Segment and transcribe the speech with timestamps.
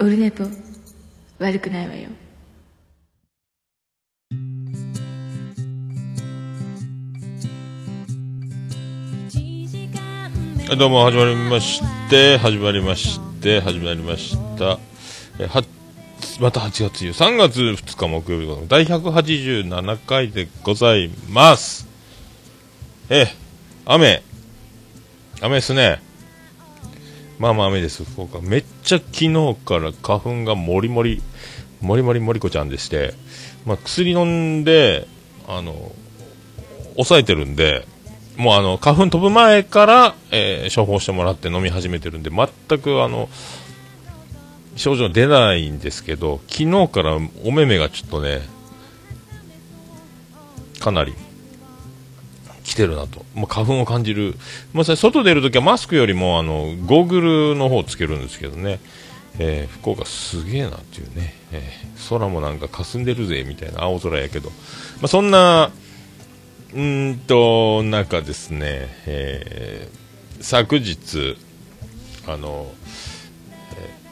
[0.00, 0.44] オルネポ
[1.38, 2.08] 悪くないわよ。
[10.76, 11.80] どうも始まりまし
[12.10, 14.80] て始まりまして始まりました。
[15.38, 15.62] えは
[16.40, 21.86] また8月3月2日木曜日の第187回でございます。
[23.10, 23.28] え
[23.86, 24.24] 雨。
[25.40, 26.02] 雨ですね。
[27.38, 28.04] まあまあ雨です。
[28.04, 28.40] 福岡。
[28.40, 31.22] めっちゃ昨日から花粉がもりもり
[31.80, 33.14] もりもりもりこちゃんでして、
[33.66, 34.24] まあ、薬飲
[34.60, 35.06] んで
[35.46, 35.92] あの
[36.94, 37.86] 抑えてるんで
[38.36, 42.48] もうあの花粉飛ぶ前から、えー処方してもらって飲み始めてるんで全
[42.80, 43.28] くあの
[44.76, 48.42] 症状出ないんですけど昨日からお目目がちょっとね
[50.80, 51.14] かなり
[52.64, 54.34] 来てるなと、まあ、花粉を感じる、
[54.72, 57.20] まあ、外出るときはマスクよりもあのゴーグ
[57.52, 58.80] ルの方をつけるんですけどね、
[59.38, 64.54] えー福岡すげえなっていうね、えー空もなんか霞んでるぜみたいな青空やけど、ま
[65.04, 65.70] あ、そんな
[66.74, 71.36] うんと中ですね、えー昨日
[72.26, 72.72] あの、
[73.76, 74.04] えー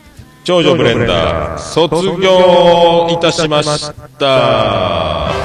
[0.44, 5.41] 長女ブレンダー卒業いたしました。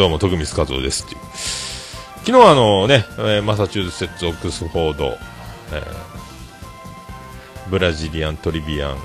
[0.00, 1.20] どうも徳光和夫ですっていう
[2.20, 5.18] 昨日はあのね、えーマサチューセッツオックスフォード、
[5.74, 6.10] えー
[7.68, 8.98] ブラジリアントリビアン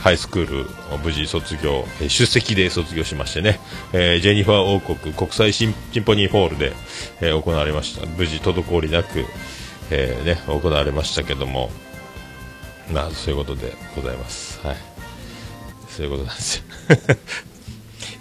[0.00, 3.58] ハイスクールを無事卒業、えー出席で卒業しましてね、
[3.94, 6.74] えージェニファー王国国際シンシンフォニーホールで、
[7.22, 8.04] えー行われました。
[8.04, 9.24] 無事滞りなく、
[9.90, 11.70] えーね、行われましたけども、
[12.92, 14.60] まあ、そういうことでございます。
[14.60, 14.76] はい。
[15.88, 16.64] そういうことなんですよ。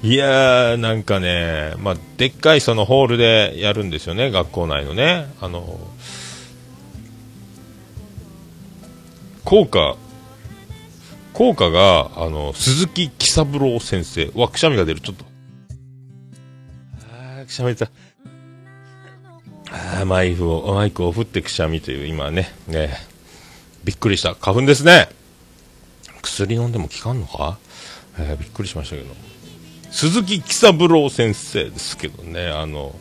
[0.02, 5.28] いやー、なんかね、まあ、でっかいそのホールでやるんですよね、学校内のね。
[5.42, 5.78] あの、
[9.44, 9.98] 校歌、
[11.34, 14.32] 校歌が、あの、鈴木喜三郎先生。
[14.36, 15.26] わ、くしゃみが出る、ちょっと。
[17.12, 17.92] あー、くしゃみ出た。
[19.72, 22.96] あー、マイクを、マイクを振ってくしゃみという、今ね、ね、
[23.84, 24.34] びっくりした。
[24.36, 25.10] 花粉ですね。
[26.22, 27.58] 薬飲んでも効かんのか？
[28.18, 29.10] えーびっくりしましたけど。
[29.92, 32.96] 鈴木喜三郎先生ですけどね、あの、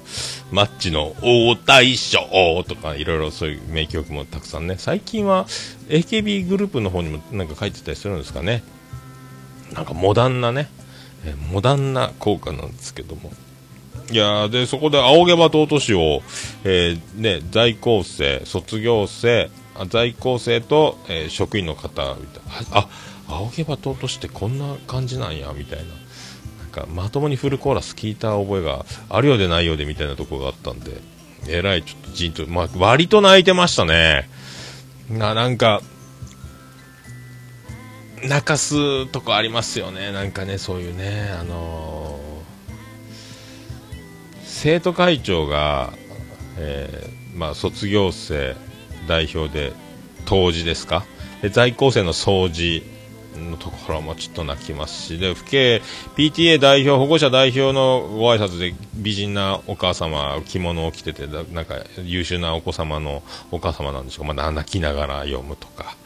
[0.50, 5.46] マッチの大大将とか、いろいろそういう名曲もたくさんね、最近は
[5.88, 8.62] AKB グループの方にもなんか書いてたりするんですかね。
[9.74, 10.68] なんかモダンなね、
[11.24, 13.32] えモダンな効果なんですけども。
[14.10, 16.22] いやーで、そこで青毛羽尊氏を、
[16.64, 22.88] えーね、在校生、卒業生、あ在校生と、えー職員の方みたいな、あ、
[23.28, 25.84] 青毛羽尊氏ってこんな感じなんや、みたいな。
[26.80, 31.00] かまともにフルコーラス聞いた覚えがあるようでないようでみたいなところがあったんで、
[31.48, 34.28] えらいちょっとじんと、まあ、割と泣いてましたね。
[35.10, 35.80] な、なんか、
[38.22, 40.12] 泣かすとこありますよね。
[40.12, 42.28] なんかね、そういうね、あのー
[44.60, 45.92] 生徒会長が、
[46.56, 48.56] えーまあ、卒業生
[49.06, 49.72] 代表で、
[50.26, 51.04] 当時ですか？
[51.42, 52.82] で在校生の掃除
[53.38, 55.82] のところもちょっと泣きますし、で、府警
[56.16, 65.96] PTA 代表、保護者代表のご挨拶で美人なお母様、着物を着てて、だなんか優秀なお子様のお母様なんでしょう、まあ、泣きながら読むとか。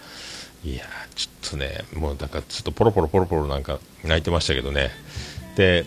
[0.64, 4.90] いやー、ちょっとね、もうなんかちょっとポロポロポロポロなんか泣いてましたけどね。
[5.56, 5.84] で、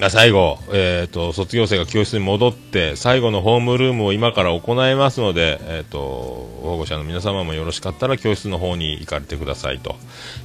[0.00, 5.98] あ最後、えー、と卒業生が教室に戻って最後のホームルームを今から行いますので、えー、と
[6.62, 9.96] 保護者の皆様もよろしかったら教室の方に行かれてくださいと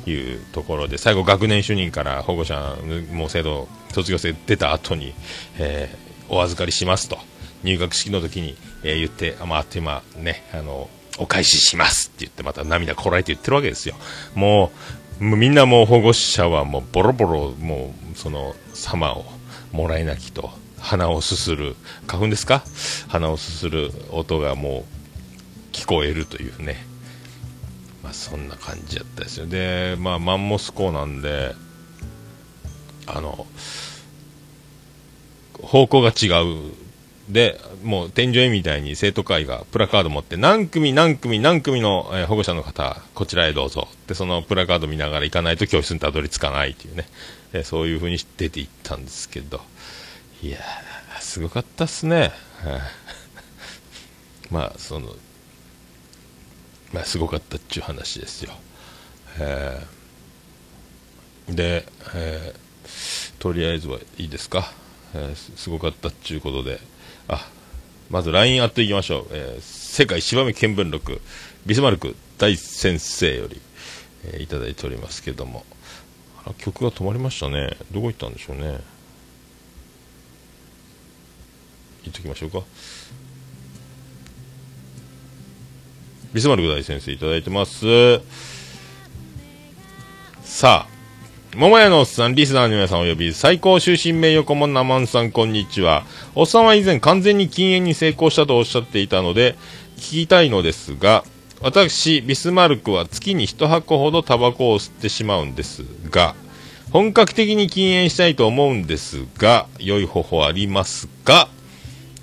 [0.10, 2.78] いうところで最後、学年主任から保護者
[3.12, 5.14] もう生徒卒業生出た後に、
[5.60, 7.18] えーお預かりしますと
[7.64, 10.90] 入学式の時に、えー言って、あまあ、あっという間ねあの
[11.20, 13.96] お返ししますって言ってまた涙こらえて言ってるわけですよ。
[14.34, 14.72] も
[15.20, 19.24] うもうみんなもう保護者はもうボロボロもうその様を
[19.72, 20.52] もらい泣きと
[20.82, 21.76] 鼻をすする。
[22.08, 22.64] 花粉ですか
[23.08, 24.84] 鼻をすする音がもう
[25.72, 26.86] 聞こえるというね。
[28.04, 29.46] まあそんな感じだったですよ。
[29.46, 31.54] でまあマンモス校なんで
[33.06, 33.46] あの
[35.62, 36.74] 方向が違う。
[37.30, 43.88] でもう天井絵みたいに生徒会がプラカード持って何組何組何組の、え保護者の方こちらへどうぞ。
[44.08, 47.06] でそのプラカード見ながら行かないと教室にたどり着かないというね、
[47.54, 49.62] えそういう風に出ていったんですけど。
[50.44, 50.58] いや
[51.20, 52.32] すごかったっすね、
[54.50, 55.16] まあその
[56.92, 58.54] まあすごかったっちゅう話ですよ、
[59.40, 61.56] えー。
[61.56, 62.62] で、えー
[63.38, 64.72] とりあえずはいいですか、
[65.14, 66.80] えーすごかったっていうことで、
[67.28, 67.48] あ、
[68.10, 69.28] まず LINE アットいきましょう。
[69.32, 71.22] え世界芝目見聞録、
[71.66, 73.62] ビスマルク大先生より、
[74.34, 75.66] えいただいておりますけども。
[76.46, 77.78] あら曲が止まりましたね。
[77.92, 78.80] どこ行ったんでしょうね。
[82.04, 82.62] 言っときましょうか。
[86.34, 88.22] ビスマルク大先生いただいてます。
[90.44, 96.06] さあ、桃屋のおっさん、リスナーの皆さんおよび、最高終身名誉顧問ナマンさん、こんにちは。
[96.34, 99.58] おっさんは以前完全に禁煙に成功したとおっしゃっていたので、
[99.98, 101.26] 聞きたいのですが、
[101.64, 106.34] 私、ビスマルクは月に一箱ほどタバコを吸ってしまうんですが、
[106.92, 111.50] 本格的に禁煙したいと思うんですが、良い方法ありますか？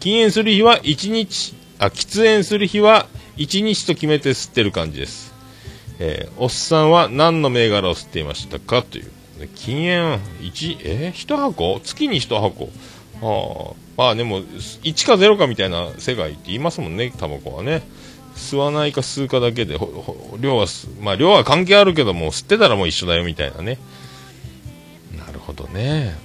[0.01, 3.07] 禁煙する日は1日、あ、喫煙する日は
[3.37, 5.33] 1日と決めて吸ってる感じです。
[6.01, 8.83] えーおっさんは何の銘柄を吸っていましたか？
[8.83, 9.11] という。
[9.55, 11.81] 禁煙、1、えー、1箱？
[11.85, 12.71] 月に1箱？
[13.23, 17.83] ああ、まあでも、1か0かみたいな世界って言いますもんね、タバコはね。
[18.39, 19.79] 吸わないか吸うかだけで、
[20.41, 20.67] 量は、
[21.01, 23.79] まあ量は関係あるけども、吸ってたらもう一緒だよみたいなね。
[25.19, 26.17] なるほどね。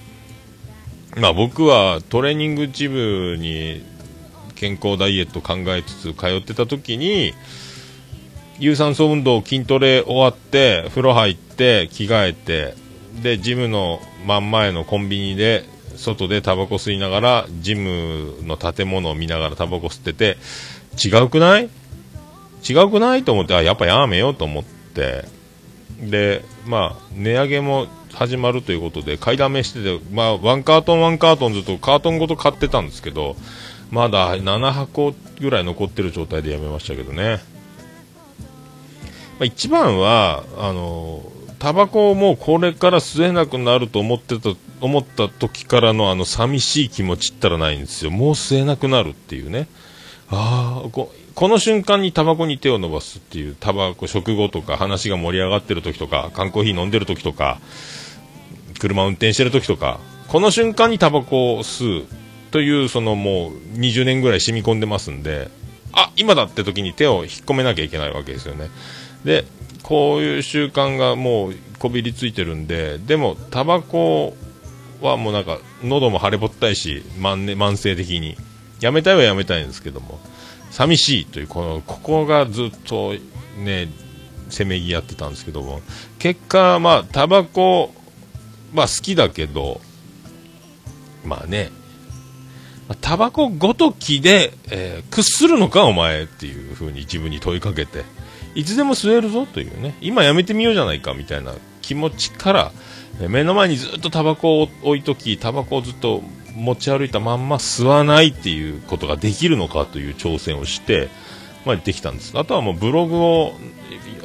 [1.18, 3.83] まあ僕はトレーニングジムに
[4.56, 7.33] 健康ダイエット考えつつ通ってた時に、
[8.60, 12.75] 有酸素運動、筋トレ終わって、風呂入って、着替えて、
[13.21, 15.65] で、ジムの真ん前のコンビニで、
[15.95, 20.38] 外でタバコ吸いながら、ジムの建物を見ながらタバコ吸ってて、
[21.04, 21.69] 違うくない？
[22.68, 25.25] 違くないと思って、あ、やっぱやめようと思って、
[26.00, 33.36] で、まあ、値上げも始まるということで、買いだめしてて、まあ、ワンカートン、ワンカートンずっとカートンごと買ってたんですけど、
[33.92, 37.39] まだ7箱ぐらい残ってる状態でやめましたけどね。
[39.39, 41.24] まあ、一番は、あの、
[41.60, 44.50] タバコをもうこれから吸えなくなると思ってた、
[44.81, 48.12] 思った時からのあの寂しい気持ちったらないんですよ。
[48.12, 49.68] もう吸えなくなるっていうね。
[50.30, 50.89] ああ、
[51.35, 57.59] この瞬間にタバコに手を伸ばすっていう、タバコ、食後とか話が盛り上がってる時とか、缶コーヒー飲んでる時とか、
[58.80, 62.06] 車運転してる時とか、この瞬間にタバコを吸う
[62.51, 65.50] という、そのもう20年ぐらい染み込んでますんで、
[65.91, 68.69] あ、今だって時に手を引っ込めなきゃいけないわけですよね。
[69.25, 69.45] で、
[69.81, 74.36] こういう習慣がもうこびりついてるんで、でも、タバコ
[75.01, 78.38] はもうなんか、喉も腫れぼったいし、慢,、ね、慢性的に。
[78.81, 80.19] やめたいはやめたいんですけども、
[80.73, 83.13] 寂しいという、この、ここがずっと
[83.59, 83.89] ね、
[84.49, 85.81] せめぎ合ってたんですけども、
[86.17, 87.93] 結果、まあ、タバコ、
[88.73, 89.81] まあ好きだけど、
[91.23, 91.69] まあね、
[93.01, 98.03] タバコごときで、えー屈するのか、お前っていうふうに自分に問いかけて、
[98.55, 101.53] いつでも吸えるぞというね、今やめてみようじゃないかみたいな
[101.83, 102.71] 気持ちから、
[103.29, 106.23] 目の前にずっとタバコを置いとき、タバコをずっと
[106.55, 111.09] 持ち歩いたまんま吸わないっていうことができるのかという挑戦をして、
[111.65, 112.38] まあ、できたんです。
[112.38, 113.53] あとはもうブログを、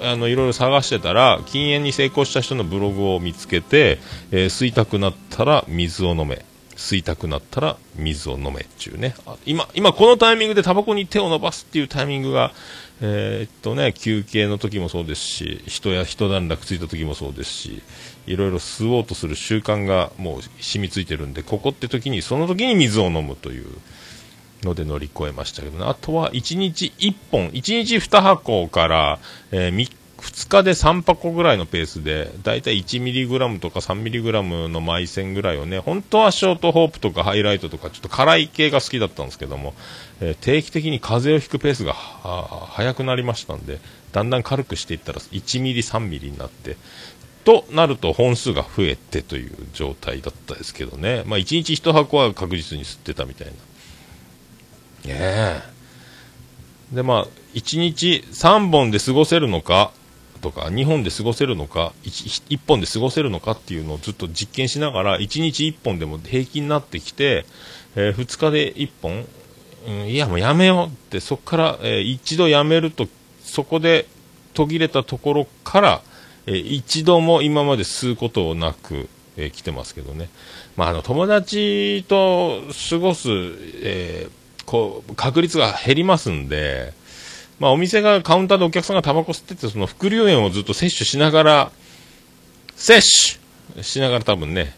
[0.03, 3.99] あの、いろいろ探してたら、禁煙に成功した人のブログを見つけて、
[4.31, 6.45] えー吸いたくなったら水を飲め。
[6.77, 9.15] 吸いたくなったら水を飲めっていうね。
[9.45, 12.53] 今、今このタイミングでタバコに手を伸ばすっていうタイミングが、
[13.01, 17.83] えーっとね、休憩の時もそうですし、人や一段落ついた時もそうですし、
[18.29, 23.67] いろいろ吸おうとする習慣がもう染みついてるんで、ここって時に、その時に水を飲むという
[24.63, 25.85] ので乗り越えましたけどね。
[25.87, 29.19] あとは1日1本、1日2箱から、
[29.51, 39.75] えー、3 2日で3箱ぐらいのペースで、だいたい 1mg とか 3mg の埋線ぐらいをね、本当はショートホープとかハイライトとか、ちょっと辛い系が好きだったんですけども、
[40.21, 43.79] えー定期的に風邪をひくペースがは速くなりましたんで、
[44.13, 46.77] だんだん軽くしていったら 1mm、3mm になって、
[47.49, 53.49] となると本数が増えてという状態だったですけどね、まあ、1日1箱は確実に吸ってたみたい
[55.07, 55.15] な。
[55.15, 55.63] ね。
[56.93, 59.93] で、まあ、1日3本で過ごせるのか
[60.43, 67.47] とか、2本で過ごせるのか1、1本で過ごせるのかっていうのをずっと実験しながら、1日1本でも平均になってきて、
[67.97, 69.27] え2日で1本、
[69.87, 73.09] うん、いや、もうやめようって、そこから、えー一度やめると、
[73.43, 74.05] そこで
[74.53, 76.03] 途切れたところから、
[76.49, 80.31] えー一度も今まで吸うことなく、えー来てますけどね。
[80.77, 83.29] まあ、あの、友達と過ごす、
[83.83, 86.93] えーこう、確率が減りますんで、
[87.59, 91.73] まあ、お店が、カウンターでお客さんがタバコ吸ってて、その副流煙をずっと摂取しながら、
[92.77, 93.39] 摂
[93.75, 94.75] 取しながら多分ね、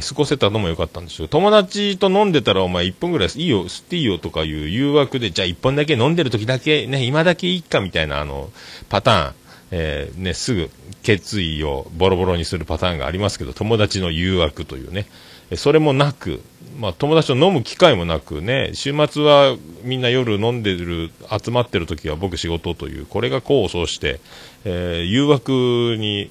[0.00, 1.28] 過ごせたのも良かったんですよ。
[1.28, 8.50] 友達と飲んでたらお前1本ぐらいいいよ、吸っていいよとかいう誘惑で、じゃあ1本だけ飲んでる時だけ、ね、今だけいいかみたいなあの、
[8.88, 9.34] パターン、
[9.78, 10.70] えーね、すぐ
[11.02, 15.06] 決意をボロボロにするパターンがありますけど、友達の誘惑というね、
[15.54, 16.40] それもなく、
[16.78, 24.18] まあ、友達と飲む機会もなくね、週末はみんな夜飲んでる、集まってる時は僕仕事という、これが功を奏して、
[24.64, 26.30] えー、誘惑に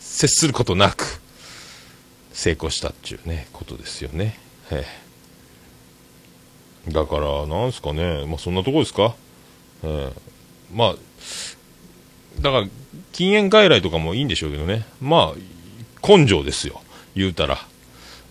[0.00, 1.20] 接することなく、
[2.32, 4.38] 成功したっていうね、ことですよね。
[4.72, 9.14] えー、だから、なんすかね、まあ、そんなとこですか？
[9.84, 10.12] えー、
[10.74, 10.94] まあ、
[12.42, 12.66] だから、
[13.12, 14.84] 禁煙外来とかもいいんでしょうけどね。
[15.00, 16.82] まあ、根性ですよ。
[17.14, 17.58] 言うたら。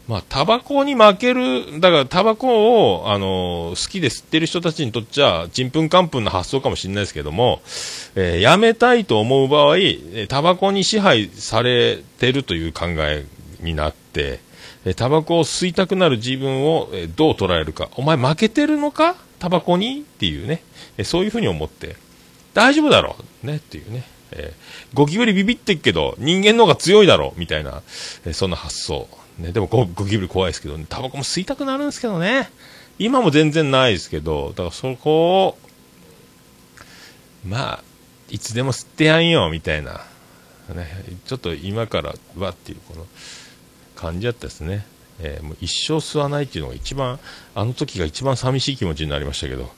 [0.08, 7.62] まあ、タバコに負ける、だからタバコを、あの好きで吸ってる人たちにとっちゃ、ちんぷんかんぷんな発想かもしれないですけども、
[8.16, 9.78] えー、やめたいと思う場合、
[10.28, 13.26] タバコに支配されてるという考え
[13.62, 14.40] になって、
[14.84, 17.90] えタバコを吸いたくなる自分を、どう捉えるか。
[17.96, 19.16] お前負けてるのか？
[19.40, 20.00] タバコに？
[20.00, 20.64] っていうね、
[21.04, 21.96] そういうふうに思って、
[22.54, 24.04] 大丈夫だろうねっていうね。
[24.34, 27.82] えー、ゴキブリビビってっけど、人間の方が強いだろうみたいな、
[28.26, 29.08] えー、そんな発想。
[29.38, 32.50] ね、でもゴキブリ怖いですけど、ね、タバコも吸いたくなるんですけどね。
[33.00, 35.58] 今も全然ないですけど、だからそこを、
[37.46, 37.84] まあ、
[38.30, 40.06] いつでも吸ってやんよ、みたいな。
[40.74, 40.88] ね、
[41.26, 43.06] ちょっと今からわっていうこの
[43.96, 44.86] 感じだったですね。
[45.20, 47.20] えー、もう一生吸わないっていうのが一番、
[47.56, 49.72] あの時が一番寂しい気持ちになりましたけど、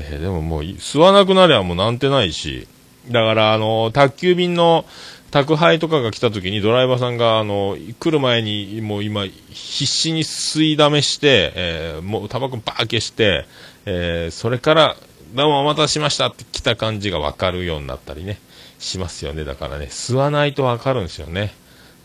[0.00, 2.66] えー、でももう吸わなくなりゃもうなんてないし、
[3.08, 4.84] だからあの、宅急便の、
[5.30, 13.44] 宅配とかが来た時にドライバーさんがあの来る前にもう今必死に吸いだめして、えー、もうタバコバー消して、
[13.84, 14.96] えー、それから
[15.34, 18.38] どうもお待たせしましたって来た感じが分かるようになったりね
[18.78, 19.44] しますよね。
[19.44, 21.52] だからね吸わないと分かるんですよね、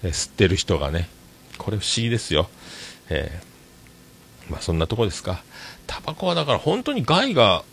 [0.04, 1.08] えー、吸ってる人がね。
[1.58, 2.50] これ不思議ですよ、
[3.10, 3.40] え
[4.50, 5.44] まあそんなとこですか。
[5.88, 7.64] タバコはだから本当に害が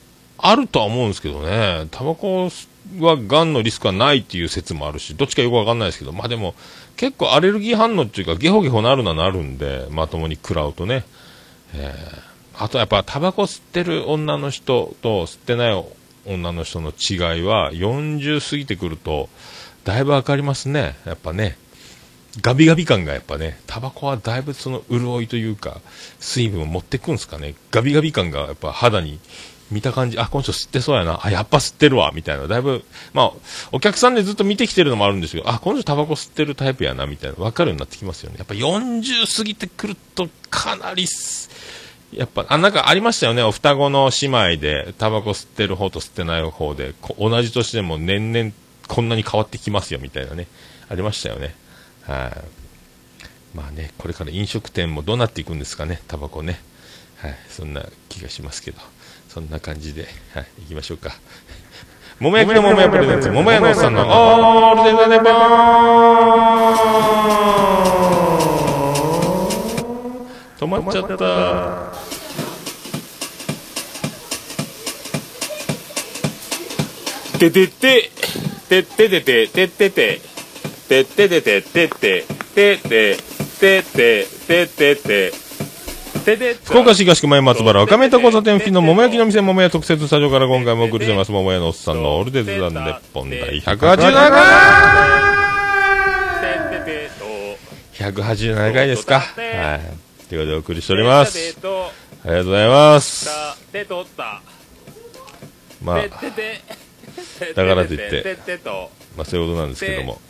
[0.42, 2.50] あるとは思うんですけどねタバコ
[2.98, 6.54] はがんのリスクはないっていう説もあるし、どっちかよくわかんないですけど、まあでも、
[6.96, 11.04] 結構アレルギー反応っていうか、ゲホゲホなるのはなるんで、まともに食らうとね。
[11.74, 15.84] えー、あとやっぱ、タバコ吸ってる女の人と吸ってない
[16.26, 19.28] 女の人の違いは、40過ぎてくると、
[19.84, 20.96] だいぶわかりますね。
[21.04, 21.56] やっぱね。
[22.42, 25.80] ガビガビ感がやっぱね、タバコはだいぶその潤いというか、
[26.18, 27.54] 水分を持ってくんですかね。
[27.70, 29.18] ガビガビ感がやっぱ肌に
[29.70, 33.32] 見た感じ、あ、この人吸ってそうやな、あ、やっぱ吸ってるわ、みたいな、だいぶ、まあ、
[33.72, 38.36] お客さんでずっと見てきてるのもあるんですけど、あ、この人タバコ吸ってるタイプやな、みたいな、わかるようになってきますよね。
[38.38, 41.06] やっぱ40過ぎてくると、かなり、
[42.12, 48.52] やっぱ、あ、なんかありましたよね、お双子の姉妹で、タバコ吸ってる方と吸ってない方で、同じ年でも年々
[48.88, 50.48] こんなに変わってきますよ、みたいなね、
[50.88, 51.54] ありましたよね。
[52.02, 52.36] は
[53.54, 56.60] い、まあね、これから飲食店もどうなっていくんですかね、タバコね。
[57.18, 58.80] はい、そんな気がしますけど。
[59.32, 61.12] そんな感じで、はい、行きましょうか。
[62.18, 71.92] 桃焼きの桃屋プレゼンツ、桃屋のおっさんのオールデザネバー止まっちゃった。
[77.38, 78.10] ててて、
[78.68, 80.20] てててて、ててて、
[80.88, 83.16] てててて、ててて、てて
[83.82, 85.32] て、ててて、
[86.64, 91.32] 福岡市東区前松原赤目田交差点付近の桃焼きの店桃屋特設スタジオから今回もお送りしてます。
[91.32, 94.12] 桃屋のおっさんのオールデザンネッポン第187
[97.98, 98.12] 回。
[98.12, 99.20] 187回ですか。
[99.20, 100.28] はい。
[100.28, 101.38] ということでお送りしております。
[101.38, 103.30] ありがとうございます。
[105.82, 106.00] まあ
[107.54, 108.38] だからといって
[109.16, 110.20] まあそういうことなんですけども。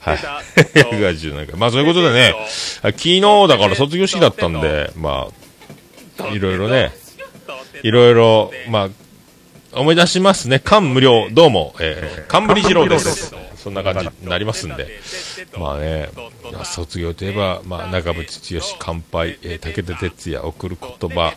[0.00, 0.16] はい。
[0.16, 1.56] 187回。
[1.56, 2.34] まあそういうことでね、
[2.82, 5.28] 昨日だから卒業式だったんで、ま
[6.20, 6.92] あ、いろいろね、
[7.82, 8.88] いろいろ、まあ、
[9.72, 10.58] 思い出しますね。
[10.58, 13.34] 感無量、どうも、えー、冠次郎です。
[13.56, 14.86] そんな感じになりますんで。
[15.58, 16.08] まあね、
[16.64, 21.34] 卒業といえば、まあ、長渕剛、乾杯、えー、武田鉄矢、送る言葉、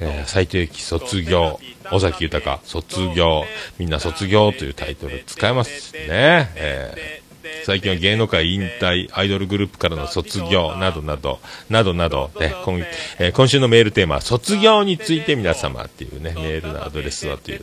[0.00, 1.60] えー、斎藤由貴、卒業、
[1.92, 3.44] 尾崎豊、卒業、
[3.78, 6.50] みんな卒業というタイトル使えますしね。
[6.56, 7.19] えー、
[7.64, 12.78] 最近は芸能界引退、アイドルグループからの卒業などなど、などなど、ね、今
[13.18, 17.62] えー、今週のメールテーマは卒業について皆様っていうね、メールのアドレスはという。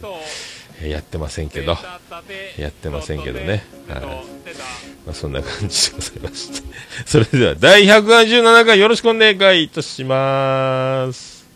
[0.83, 1.75] やってませんけど、
[2.57, 3.63] やってませんけどね。
[3.89, 4.01] はい。
[5.07, 6.67] まあ、そんな感じでございまして。
[7.05, 11.47] それでは、第187回よろしくお願いいたします。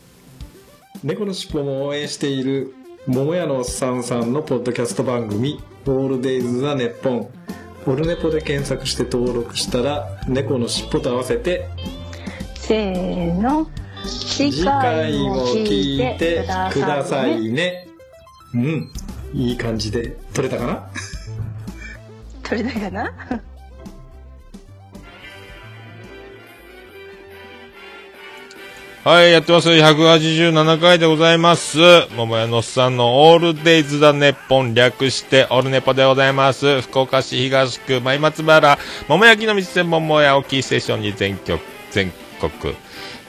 [1.04, 2.74] 猫のしっぽも応援している、
[3.06, 7.30] 桃屋のおっさんさんのポッドキャスト番組、オールデイズ・ザ・ネッポン。
[7.88, 11.68] オルネポで検索して登録したら、猫のしっぽと合わせて、
[12.56, 13.68] せーの、
[14.06, 17.88] 次回も聞いてくださいね。
[18.54, 18.92] うん。
[19.34, 20.90] いい感じで撮れたかな？
[22.44, 23.14] 撮れたかな？
[29.04, 29.70] はい、やってます。
[29.70, 31.80] 187回でございます。
[32.16, 36.82] 桃屋のおっさんのオールデイズだネッポン略してオルネポでございます。
[36.82, 38.78] 福岡市東区前松原、
[39.08, 41.58] 桃焼きの道専門桃屋をキーステーションに全国、
[41.90, 42.76] 全国、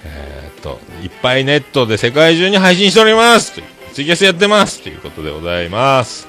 [0.05, 3.55] えーっと、いっぱいネットで世界中に配信しております。
[3.95, 4.83] ツイキャスやってます。
[4.83, 6.29] ということでございます。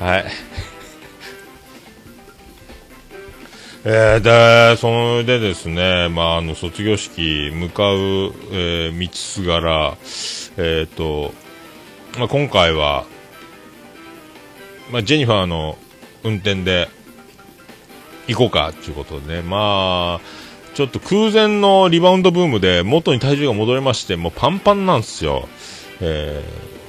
[0.00, 0.24] はい。
[3.88, 7.96] えー、で、それでですね、まあ、あの、卒業式向かう、
[8.50, 9.96] えー道すがら、
[10.56, 11.32] えっ、と、
[12.18, 13.04] まあ、今回は、
[14.90, 15.78] まあ、ジェニファーの
[16.24, 16.88] 運転で
[18.26, 25.46] 行こうかっていうことでね、まあ、ちょっと空前のリバウンドブームで元に体重が戻りまして、もうパンパンなんですよ。
[26.00, 26.42] え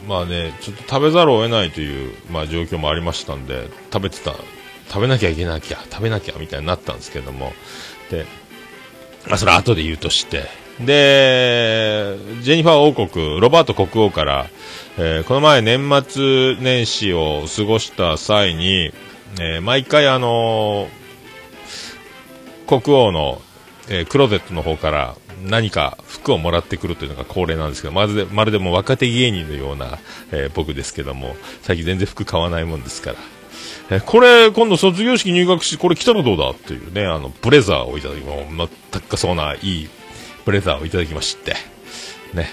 [0.03, 4.33] ーまあね、ちょっと食べざるを得ないという、まあ、状況もありましたんで、食べてた、
[4.89, 7.53] 食べなきゃいけなきゃ、食べなきゃみたいになったんですけども、
[8.09, 8.25] で、
[9.29, 10.45] あ、それは後で言うとして、
[10.79, 14.47] で、ジェニファー王国、ロバート国王から、
[14.99, 18.91] えーこの前年末年始を過ごした際に、
[19.39, 23.41] えー毎回あのー国王の、
[23.89, 25.15] えクローゼットの方から
[25.45, 29.97] 何か服をもらってくるというのが恒例なんですけど、まるで、まるでも若手芸人のような、
[30.31, 33.17] え僕ですけども、最近全然服買わないもんですから。
[33.89, 39.89] えこれ、今度卒業式入学し、これ着たらどうだっていうね、あの、ブレザーをいただき、もう、全くそうな、いい
[40.45, 41.55] ブレザーをいただきまして、
[42.33, 42.49] ね。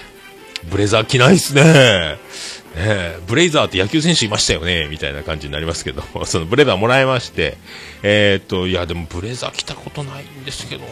[0.69, 1.63] ブレザー着ないっすね。
[1.63, 2.17] ね
[2.77, 7.57] えブレイザーって野球選手いましたよね、みたいな感じになりますけど、 そのブレザーもらいまして、
[8.03, 10.87] えーっと、いや、でもブレザー着たことないんですけどね、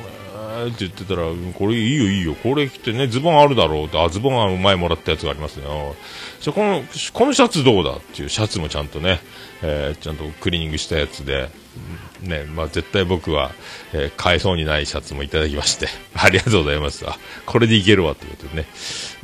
[0.67, 1.23] って言ってたら、
[1.53, 5.65] これいいよいいよ、これ着てね、ズボンあるだろうって、あ、ズボンは前もらったやつがありますね。
[6.43, 6.83] じゃこの、
[7.13, 9.21] このシャツどうだっていうシャツもちゃんとね、
[9.61, 11.49] えーちゃんとクリーニングしたやつで、
[12.21, 13.51] ね、まあ絶対僕は、
[13.93, 17.05] えー買えそうにないシャツもいただきまして、 ありがとうございます。
[17.07, 18.67] あ、これでいけるわ、ということでね。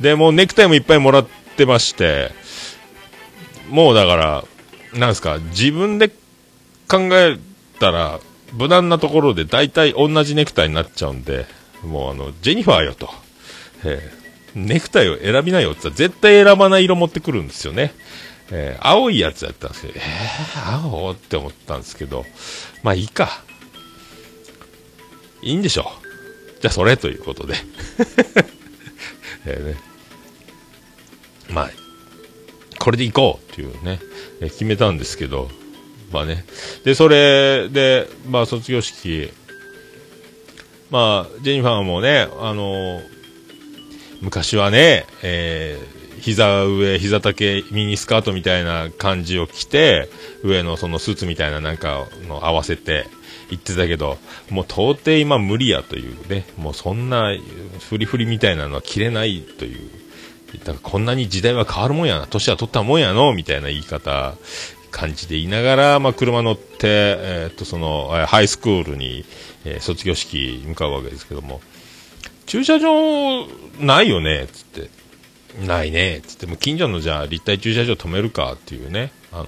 [0.00, 1.26] で、もうネクタイもいっぱいもらっ
[1.58, 2.32] てまして、
[3.68, 4.44] もうだから、
[4.94, 6.08] なんですか、自分で
[6.88, 7.36] 考え
[7.78, 8.18] たら、
[8.54, 11.44] 無難なところで大体同じネクタイになっちゃうんで、
[11.84, 13.10] もうあの、ジェニファーよと。
[13.84, 14.19] えー
[14.54, 17.92] ネクタイを選びなよって言ったら絶対選ばない色持ってくるんですよね。
[18.52, 22.24] えー青いやつやったんですけど、えー、青って思ったんですけど、
[22.82, 23.42] まあいいか。
[25.42, 25.92] いいんでしょ
[26.58, 26.60] う。
[26.60, 27.54] じゃあそれということで。
[29.46, 29.80] えーね、
[31.48, 31.70] まあ、
[32.78, 34.00] これで行こうっていうね、
[34.40, 35.50] えー決めたんですけど、
[36.12, 36.44] まあね。
[36.84, 39.32] で、それで、まあ卒業式、
[40.90, 43.00] まあ、ジェニファーもね、あの
[44.20, 50.08] 昔はね、えー膝上、膝丈ミニスカートみたいな感じを着て、
[50.42, 53.06] 上のそのスーツみたいななんかの合わせて
[53.50, 54.18] 行ってたけど、
[54.50, 57.34] もう到底今無理やというね、もうそんな
[57.88, 59.90] フリフリみたいなのは着れないという、
[60.58, 64.34] だからこんなに時代は変わるもんやな、年は取ったもんやの、みたいな言い方、
[64.90, 69.24] 感じでいながら、まあ、車乗って、えーっと、その、ハイスクールに、
[69.64, 71.60] えー卒業式向かうわけですけども、
[72.50, 73.46] 駐車場
[73.78, 74.90] ないよね、つって。
[75.64, 76.46] ないね、つって。
[76.46, 79.46] も近所のじゃあ立体駐車場止めるかっていうね、あの、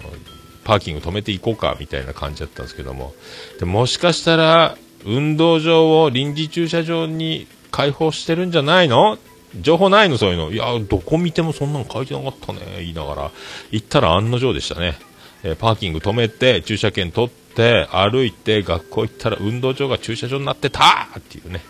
[0.62, 3.12] パーキング止めていこうか、みたいな感じだったんですけども。
[3.59, 9.19] でもしかしたら、運動場を臨時駐車場に開放してるんじゃないの？
[9.61, 10.17] 情報ないの？
[10.17, 10.53] そういうの。
[10.53, 13.31] いや、どこ見てもそんなの書いてなかったね、言いながら。
[13.73, 14.97] 行ったら案の定でしたね。
[15.43, 21.62] えーパーキング止めて、駐車券取って、歩いて、学校行ったら運動場が駐車場になってたっていうね。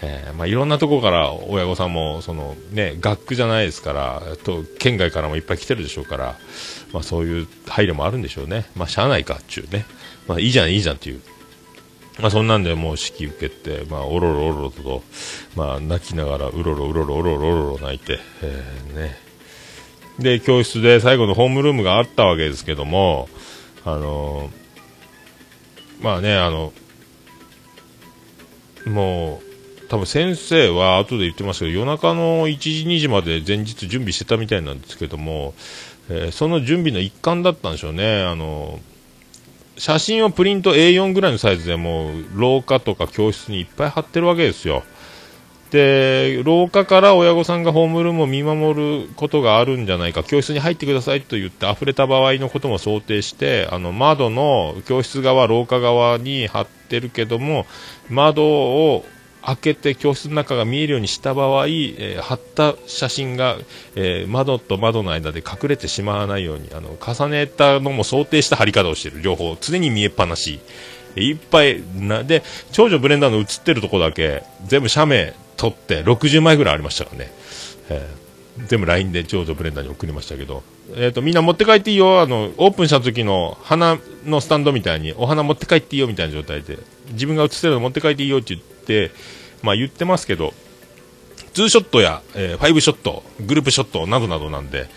[0.00, 6.36] えーまあ、いろんなところから親御さんも、そのね、学区じゃないですから、と、県外からもいっぱい来てるでしょうから、
[6.92, 8.66] まあそういう配慮もあるんでしょうね。
[8.76, 9.86] まあしゃあないかっていうね。
[10.28, 11.20] まあいいじゃんいいじゃんっていう。
[12.20, 15.02] まあそんなんでもう式受けて、まあおろろおろろと、
[15.56, 19.16] まあ泣きながらうろろうろろうろろうろろ泣いて、えーね。
[20.18, 23.28] で、教室で最後のホームルームがあったわけですけども、
[23.84, 24.68] あのー
[26.00, 26.72] まあね、あの、
[28.86, 29.47] もう、
[29.88, 35.54] 多分先生は後で言ってましたけど、夜中の1時、2時まで前日準備してたみたいなんですけども、
[36.10, 38.22] えーその準備の一環だったんでしょうね。
[38.22, 38.80] あの
[39.76, 44.82] 写真をプリント A4 ぐらいのサイズでもう廊下とか教室にいっぱい貼ってるわけですよ。
[45.70, 57.66] で、廊下から親御さんがホームルームを見守ることがあるんじゃないか、教室に入ってくださいと言って溢れた場合のことも想定して、あの窓の教室側、廊下側に貼ってるけども、
[58.08, 59.04] 窓を
[59.48, 63.56] 開けて教室の中が見えるようにした場合、えー貼った写真が、
[63.96, 70.60] えー窓と窓の間で隠れてしまわないように、あの重ねたのも想定した貼り方をしている、両方、常に見えっぱなし。
[71.16, 77.32] いっぱいな、で、長女ブレンダーの映ってるとこだけ、全部写メ撮って60枚ぐらいありましたからね、
[77.88, 80.62] えー、全部 LINE で長女ブレンダーに送りましたけど、
[80.94, 82.20] えーと、みんな持って帰っていいよ。
[82.20, 86.78] あのオープンした時の花のスタンドみたいにお花持って帰っていいよみたいな状態で
[87.10, 89.10] 自分が写ってるの持って帰っていいよって言って、
[89.62, 90.54] まあ、言ってますけど
[91.52, 94.88] ツーショットや、えー、ファイブショットグループショットなどなどなんで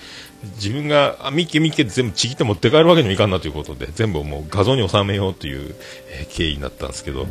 [0.55, 5.75] 自分があミッケミッケ全部ちぎって持って帰るわけにもいかんなということで全部もう画像に収めようという、
[6.09, 7.27] えー、経緯になったんですけど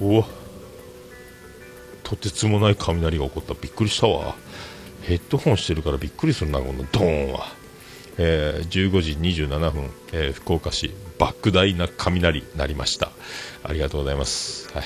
[0.00, 0.24] お
[2.10, 3.54] とてつもない雷が起こった。
[3.54, 4.34] びっくりしたわ。
[5.02, 7.46] ヘッドホンしてるからびっくりするなこのドーンは、
[8.18, 13.12] えー、15時27分、えー、福岡市莫大な雷鳴りました。
[13.62, 14.82] ありがとうございます、はい、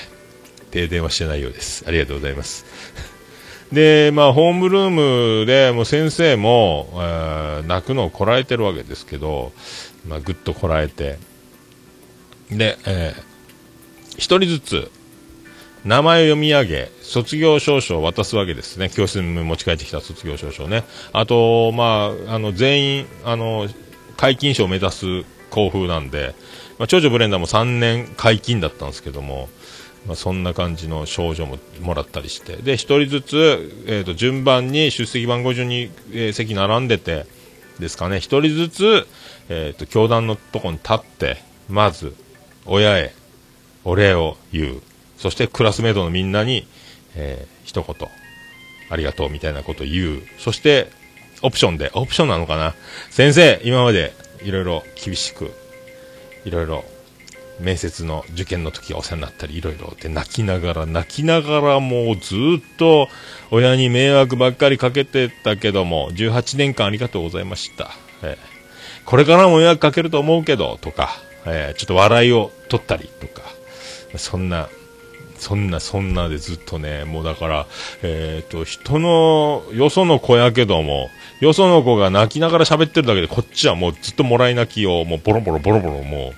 [0.75, 2.65] 停電はしてないようですありがとうございます
[3.71, 9.53] で、まあ、ホームルームでもう先生も、えー、泣くのをこらえてるわけですけど、
[10.05, 11.17] まあ、ぐっとこらえて、
[12.51, 13.23] で、えー、
[14.17, 14.91] 一人ずつ、
[15.83, 18.89] 名前を読み上げ、卒業証書を渡すわけですね。
[18.89, 20.83] 教室に持ち帰ってきた卒業証書ね。
[21.13, 23.67] あと、まあ、あの、全員、あの、
[24.17, 25.05] 解禁賞を目指す
[25.49, 26.35] 校風なんで、
[26.79, 29.49] まあ、長女ブレンダーも3年解禁だったんですけども、
[30.07, 32.57] まあ、そんな感じの賞状ももらったりして。
[32.57, 37.25] で1人ずつ、えーと、順番に出席番号順に、えー、席並んでて
[37.79, 38.17] ですかね。
[38.17, 39.07] 1人ずつ、
[39.49, 41.37] えーと、教団のとこに立って
[41.69, 42.15] まず
[42.65, 43.13] 親へ
[43.83, 44.81] お礼を言う。
[45.17, 46.67] そしてクラスメートのみんなに、
[47.15, 48.07] えー、一言
[48.89, 50.21] ありがとうみたいなことを言う。
[50.37, 50.89] そして
[51.41, 51.91] オプションで。
[51.93, 52.75] オプションなのかな。
[53.09, 54.13] 先生今まで
[54.43, 55.51] いろいろ厳しく
[56.45, 56.85] いろいろ
[57.59, 63.07] 面接の受験の時はお世話になったりいろいろで泣きながら泣きながらもうずっと
[63.51, 67.91] 親に迷惑ばっかりかけてたけども18年間ありがとうございました、
[68.23, 71.09] えー、これからも迷惑かけると思うけどとか、
[71.45, 73.41] えー、ちょっと笑いを取ったりとか
[74.17, 74.69] そんな
[75.37, 77.67] そんなそんなでずっとねもうだから
[78.01, 86.33] えっ、ー、と人のよその子やけどもよその子が泣きながら喋ってるだけでこっちはもうずっともらい泣きをもうボロボロボロボロもう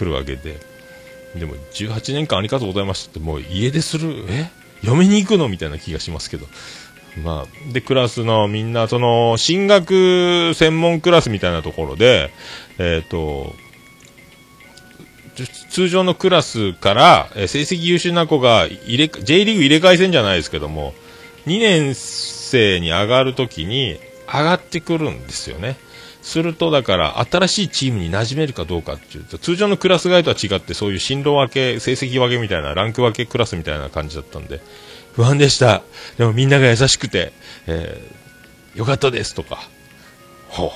[0.00, 0.58] 来るわけで。
[1.34, 4.50] でも18年間ありがとうございましたってもう家でするえ？
[4.82, 5.48] 嫁に行くの？
[5.48, 6.46] みたいな気がしますけど。
[7.24, 12.30] まあ、でクラスのみんなその進学専門クラスみたいなところで
[12.78, 13.52] えっ、ー、と
[15.70, 20.92] 通常のクラスから、え成績優秀な子が入れ J リーグ入れ替え戦じゃないですけども
[21.46, 25.76] 2年生に上がるときに上がってくるんですよね。
[26.22, 34.60] すると、だから、新しいチームに馴染めるかどうかっていうと、通常のクラス替えとは違って、そういう進路分け、成績分けみたいな、ランク分けクラスみたいな感じだったんで、
[35.14, 35.82] 不安でした。
[36.18, 37.32] でもみんなが優しくて、
[37.66, 39.68] えー、よかったですとか、
[40.48, 40.70] ほう。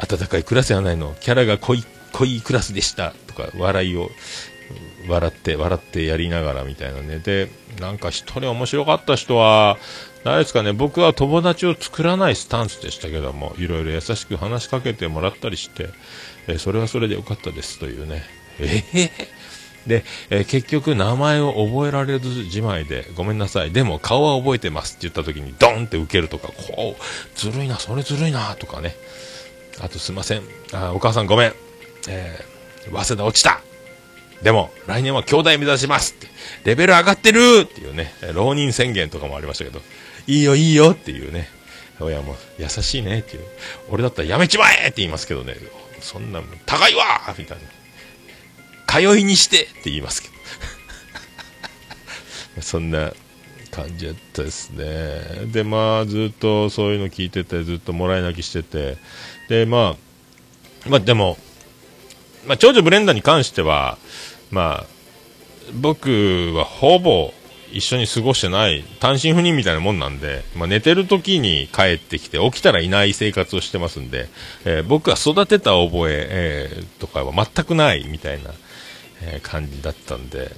[0.00, 4.10] 温かいクラスやないの、キャラが濃い、濃いクラスでしたとか、笑いを、
[5.08, 7.18] 笑って、笑ってやりながらみたいなね。
[7.18, 9.78] で、なんか一人面白かった人は、
[10.24, 15.88] 誰ですかね、僕は友達を作らないスタンスでしたけども、いろいろ優しく話しかけてもらったりして、
[16.46, 18.24] えー、それはそれでよかったですというね。
[18.58, 19.10] えー、
[19.88, 23.72] で、えー、結局名前を覚えられずじまいで、ごめんなさい。
[23.72, 28.94] でも顔は覚えてますって言った時にドンって受けるとか、こう、ずるいな、それずるいな、とかね。
[29.80, 30.42] あとすいません。
[30.74, 31.54] あお母さんごめん。
[32.08, 33.62] えー、早稲田落ちた
[34.42, 36.26] でも、来年は兄弟目指しますって、
[36.64, 39.80] レベル上がってるっていうね、浪人宣言とかもありましたけど、
[40.26, 41.48] いいよいいよっていうね、
[42.00, 43.44] 親も優しいねっていう。
[43.90, 45.56] 俺だったらやめちまえって言いますけどね、
[46.00, 47.04] そんな、高いわ
[47.38, 47.64] みたいな。
[48.86, 50.34] 通いにしてって言いますけど。
[52.62, 53.12] そんな
[53.70, 55.46] 感じだったですね。
[55.52, 58.96] で、まあ、ずっとそういうの聞いてて、ずっともらい泣きしてて、
[59.48, 59.96] で、ま
[60.86, 61.38] あ、まあでも、
[62.46, 63.98] まあ、長女ブレンダーに関しては、
[64.50, 64.86] まあ、
[65.74, 67.32] 僕はほぼ
[67.72, 74.28] 一緒に過ごしてない単身赴任みたいなもんなんで、まあ、寝てる時に帰ってきて起きたらいない生活をしてますんで、
[74.64, 78.50] えー、僕は育てた覚ええー、とかは全くないみたいな、
[79.22, 80.50] えー、感じだったんで、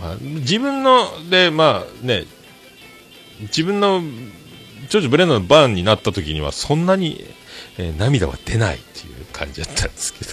[0.00, 2.24] まあ、自分ので、まあね、
[3.40, 4.02] 自分の
[4.88, 7.24] 長女ブレンダーの番になった時にはそんなに、
[7.78, 10.32] え涙は出ないっていう感じだったんですけど。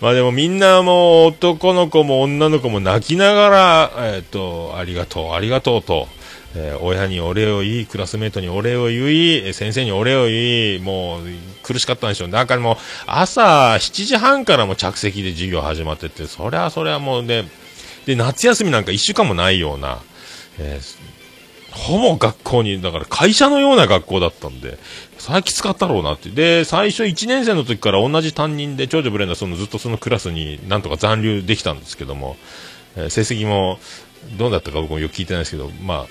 [0.00, 6.06] まあでもみんなもう男の子も女の子も泣きながら、えっ、ー、と、ありがとう、ありがとうと、
[6.54, 11.22] えー、親にお礼を言い、クラスメートにお礼を言い、先生にお礼を言い、もう
[11.62, 12.28] 苦しかったんでしょう。
[12.28, 13.42] なんかもう朝
[13.78, 17.48] 7時半からも着席で授業始まってて、そりゃそりゃもうね、
[18.06, 20.00] で、夏休みなんか1週間もないような、
[20.58, 21.08] えー、
[21.72, 24.78] ほぼ学校に、だから会社のような学校だったんで、
[25.18, 26.30] それはきつかったろうなって。
[26.30, 32.36] で、最初1年生の時から同じ担任で、長女ブレンダーそのずっとそのクラスになんとか残留できたんですけども、
[32.96, 33.78] えー成績も
[34.36, 36.06] どうだったか僕もよく聞いてないですけど、まあ、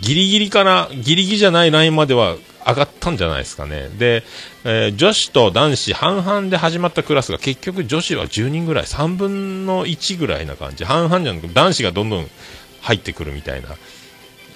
[0.00, 3.88] ギリギリかな、ギリギリじゃないラインまでは上がったんじゃないですかね。
[3.98, 4.22] で、
[4.64, 10.84] えー女子と男子半々で始まったクラスが結局女子は10人ぐらい、3分の1ぐらいな感じ。
[10.84, 12.28] 半々じゃなくて男子がどんどん
[12.82, 13.68] 入ってくるみたいな。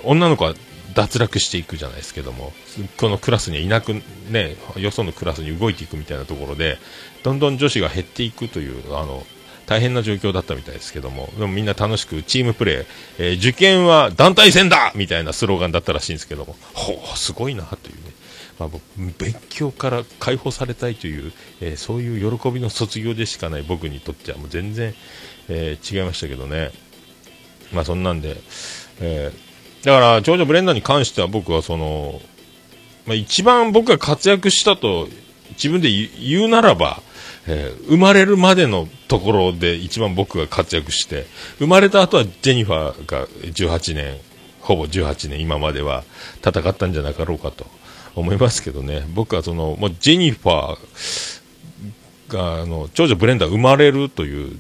[0.03, 0.55] 女の子は
[0.95, 2.53] 脱落していくじゃないですけども、
[2.99, 3.95] このクラスにいなく、
[4.29, 6.79] ね、よそのクラスに動いていくみたいなところで、
[7.23, 9.25] どんどん女子が減っていくという、あの、
[9.67, 12.87] 大変な状況だったみたいですけども、でもみんな楽しくチームプレー、
[13.19, 18.13] えー受験は団体戦だみたいなスローガンだったらしいんですけども、ほう、すごいなというね。
[18.59, 18.69] まあ、
[19.19, 24.93] 勉強から解放されたいという、えーそういう喜びの卒業でしかない僕にとってはもう全然、
[25.49, 26.73] えー違いましたけどね。
[27.73, 28.37] まあそんなんで、
[29.01, 29.50] えー
[29.85, 32.21] だから長女ブレンダーに関しては僕はその、
[33.07, 35.09] まあ、一番僕が活躍したと
[35.51, 37.03] 自分で言うならば、
[37.47, 41.27] えー生まれるまでのところで一番僕が活躍して、
[41.59, 44.17] 生まれた後はジェニファーが18年、
[44.61, 46.05] ほぼ18年今までは
[46.45, 47.67] 戦ったんじゃなかろうかと
[48.15, 49.05] 思いますけどね。
[49.15, 54.57] 僕はその、もうジェニファーが、あの、長女ブレンダー生まれるという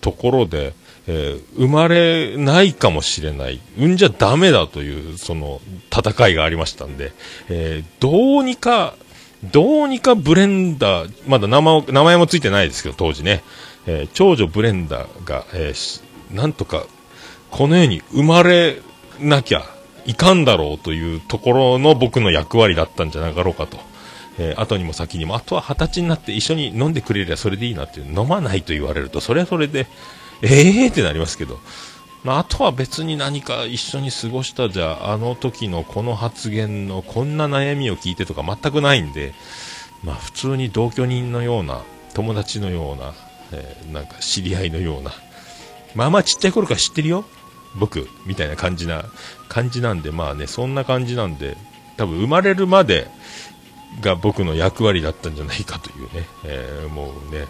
[0.00, 0.74] ところで、
[1.08, 7.12] えー生まれないかもしれない、産んじゃダメだという、その、戦いがありましたんで、
[7.48, 8.94] えーどうにか、
[9.44, 13.42] どうにかブレンダー、まだ名前名前もついてないですけど、当時ね、
[13.86, 15.72] えー長女ブレンダーが、え
[16.32, 16.86] なんとか、
[17.50, 18.80] この世に生まれ
[19.20, 19.64] なきゃ
[20.04, 23.78] いかんだろうというところの僕の役割だったんじゃなかろうかと。
[24.38, 29.86] えー後にも先にも、あとは二十歳になって一緒に飲んでくれりゃそれでいいなっていう、飲まないと言われると、それはそれで、
[30.42, 31.58] ええーってなりますけど、
[32.24, 39.32] まあ、あとは別に何か一緒に過ごしたじゃ、あの時のこの発言のこんな悩みを聞いてとか全くないんで、
[40.02, 41.82] まあ、普通に同居人のような、
[42.14, 43.14] 友達のような、
[43.52, 45.12] えーなんか知り合いのような、
[45.94, 47.24] まあまあちっちゃい頃から知ってるよ、
[47.76, 49.04] 僕、みたいな感じな、
[49.48, 51.56] 感じなんで、まあね、そんな感じなんで、
[51.96, 53.08] 多分生まれるまで
[54.00, 57.46] が僕の役割だったんじゃないかというね、えーもうね、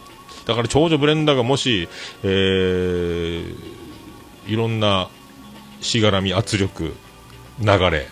[0.47, 1.89] だから長女ブレンダーがもし、
[2.23, 3.77] えー
[4.47, 5.09] いろんな
[5.81, 6.95] しがらみ、圧力、
[7.61, 8.07] 流れ、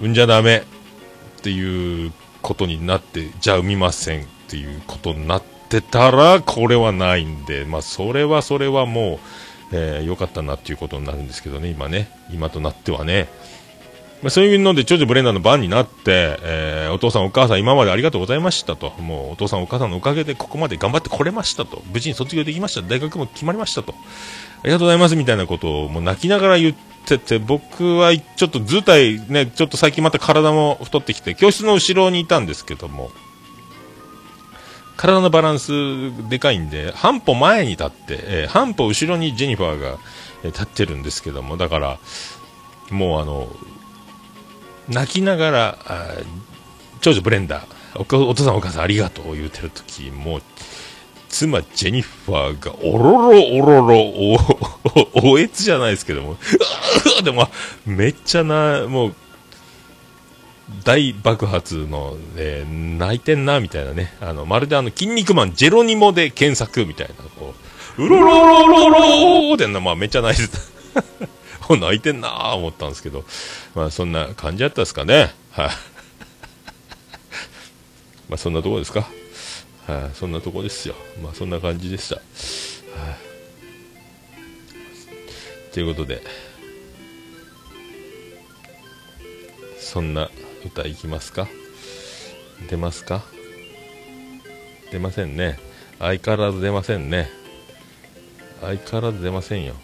[0.00, 0.64] 産んじゃダメ
[1.38, 9.20] っていうことになって、じゃあ産みませんっていうことになってたら、これはないんで、まあ、それはそれはも
[9.72, 13.28] う、えー良かったなっていうことになるんですけどね、今ね、今となってはね。
[14.22, 18.90] まあ、そういうので、長女ブレンダーの番になって、えーお父さんお母さん今までありがとうございましたと。
[18.98, 21.82] もうお父さんお母さんのおかげでここまで頑張ってこれましたと。
[21.92, 22.82] 無事に卒業できました。
[22.82, 23.94] 大学も決まりましたと。
[24.62, 26.74] ありがとうございますみたいなことをもう泣きながら言っ
[27.06, 33.12] てて、僕はちょっと図体ね、ちょっと最近また体も太ってきて、教室の後ろにいたんですけども、
[34.96, 35.70] 体のバランス
[36.28, 39.98] でかいんで、半歩前に立って、えー半歩後ろにジェニファーが、
[40.42, 41.98] 立ってるんですけども、だから、
[42.90, 43.48] もうあの、
[44.88, 45.78] 泣きながら、
[47.00, 50.42] 長女ブレンダーお、父さんお母さんありがとう言うてるとき、もう、
[51.28, 54.34] 妻ジェニファーがおろろおろろお、
[55.14, 57.48] お、おえつじゃないですけども、うわーでも、
[57.86, 59.14] めっちゃな、もう、
[60.84, 64.12] 大爆発の、えー泣いてんな、みたいなね。
[64.20, 67.54] あの、まるであの、筋肉マン、ジェロニモで検索、みたいな、こ
[67.98, 70.58] う、うろろろろろーってな、まあ、めっちゃ泣いてた。
[71.76, 73.24] 泣いてんなー思ったんですけど、
[73.74, 75.34] まあ、そんな感じだったですかね。
[75.50, 75.70] はい。
[78.28, 79.08] まあ、そんなとこですか。
[79.86, 80.94] はい、そんなとこですよ。
[81.22, 82.16] まあ、そんな感じでした。
[82.16, 82.24] はい。
[85.72, 86.22] ということで、
[89.78, 90.30] そんな
[90.64, 91.48] 歌いきますか？
[92.68, 93.24] 出ますか？
[94.90, 95.58] 出ませんね。
[95.98, 97.30] 相変わらず出ませんね。
[98.60, 99.74] 相変わらず出ませんよ。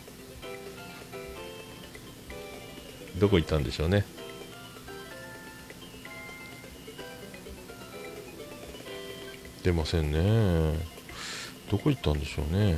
[3.16, 4.04] どこ行ったんでしょうね。
[9.62, 10.78] 出ませんね。
[11.70, 12.76] どこ行ったんでしょうね。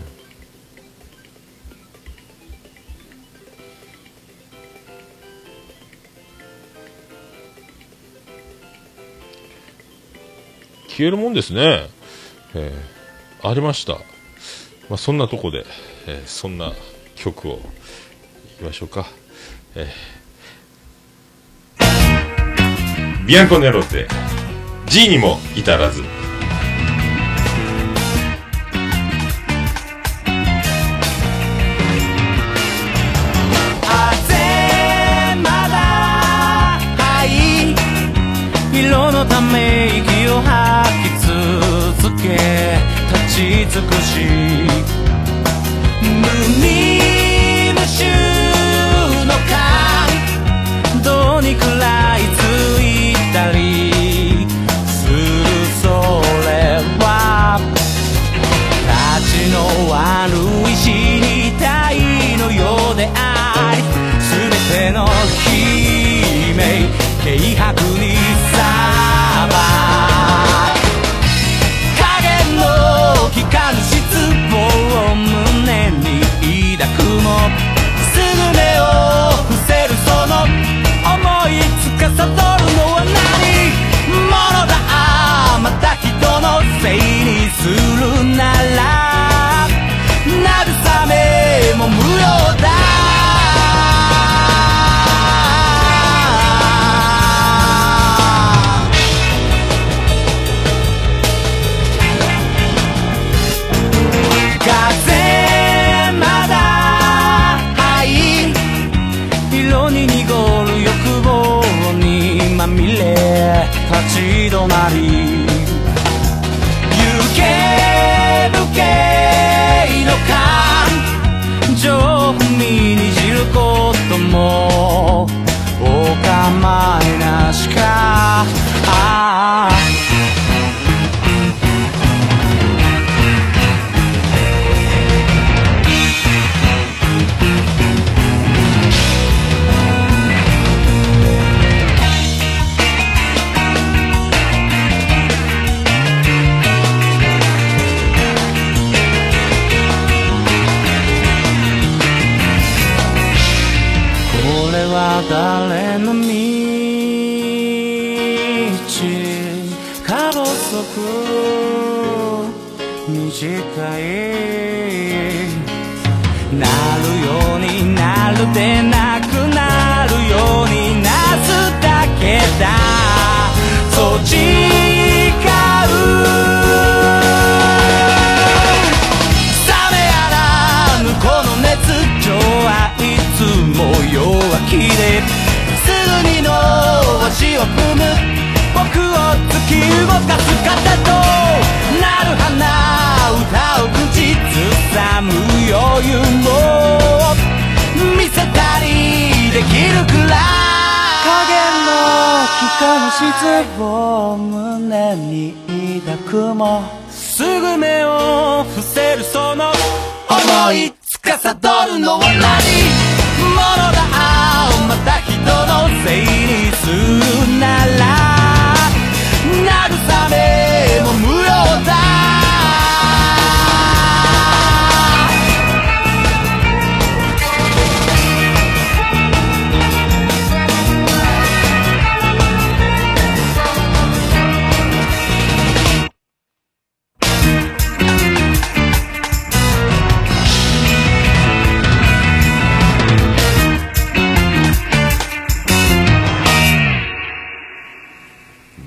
[10.89, 11.89] 消えるもんですね。
[12.55, 12.97] えー
[13.43, 13.93] ありました。
[14.89, 15.65] まあ、そんなとこで、
[16.07, 16.73] えーそんな
[17.15, 17.59] 曲をい
[18.59, 19.07] きましょうか。
[19.75, 20.16] えー
[23.27, 24.07] ビアンコネロで
[24.87, 26.05] G にも至らず。
[33.83, 34.29] 風
[35.43, 35.77] まだ
[36.97, 37.75] 灰
[38.73, 41.11] 色のため息を吐き
[42.07, 42.29] 続け
[43.13, 44.21] 立ち尽くし
[46.01, 46.15] 無
[46.65, 46.76] に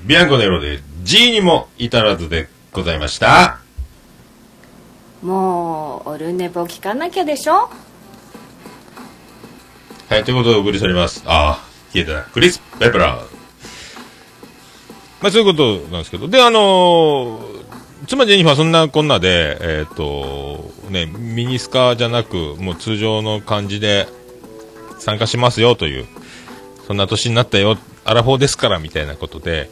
[0.10, 3.60] ビアンコネロで G にも至らずでございました。
[5.22, 7.69] もうオルネポ聞かなきゃでしょ？
[10.10, 11.22] はい、ということでお送りしております。
[11.28, 12.24] ああ、消えてない。
[12.34, 13.22] クリス・ペプラー。
[15.22, 16.28] まあそういうことなんですけど。
[16.28, 17.60] で、あのー
[18.08, 24.08] 妻ジェニファーそんなこんなで、えっ、と、ね、ミニスカじゃなく、もう通常の感じで
[24.98, 26.08] 参加しますよという、
[26.88, 29.69] そんな年になったよ、アラフォーですから、みたいなことで、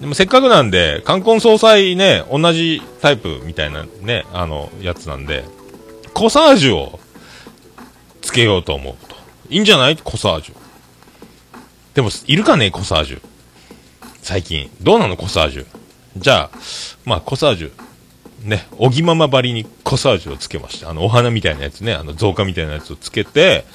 [0.00, 5.44] でもせっかくなんで、冠婚葬祭ね、同じタイプみたいなね、あの、やつなんで、
[6.14, 7.00] コサージュを
[8.22, 9.16] つけようと思うと。
[9.50, 9.96] いいんじゃない？
[9.96, 10.56] コサージュ。
[11.94, 12.70] でも、いるかね？
[12.70, 13.22] コサージュ。
[14.22, 14.70] 最近。
[14.80, 15.16] どうなの？
[15.16, 15.66] コサージュ。
[16.16, 16.58] じゃあ、
[17.04, 17.72] まあ、コサージュ。
[18.44, 20.88] ね、おぎままばりにコサージュをつけました。
[20.88, 23.66] あの、お花みたいなやつね、あの、造花みたいなやつをつけて、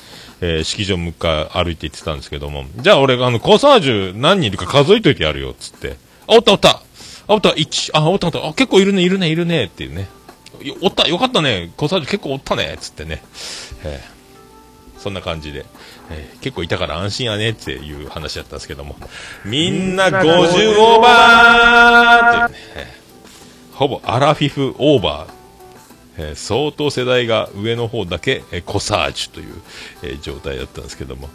[0.41, 5.97] えー式場向か歩いて行ってたんですけども、じゃあ俺あの、コサージュ何人いるか数えといてやるよ、つって。
[6.27, 6.69] あ、おったおった。
[6.69, 6.81] あ、
[7.27, 10.07] おった、1、あ、おったおった、あ、結構いるね、いるね、いるね、っていうね。
[10.81, 13.23] おった、よかったね、コサージュ結構おったね、つってね。
[13.83, 14.15] えー
[14.97, 15.67] そんな感じで、
[16.09, 18.95] えー結構いたから安心やねっていう話だったんですけども、
[19.43, 25.31] みんな50オーバーって、えーほぼアラフィフオーバー、
[26.17, 29.61] えー相当世代が上の方だけ、えーコサージュという、
[30.01, 31.29] えー状態だったんですけども、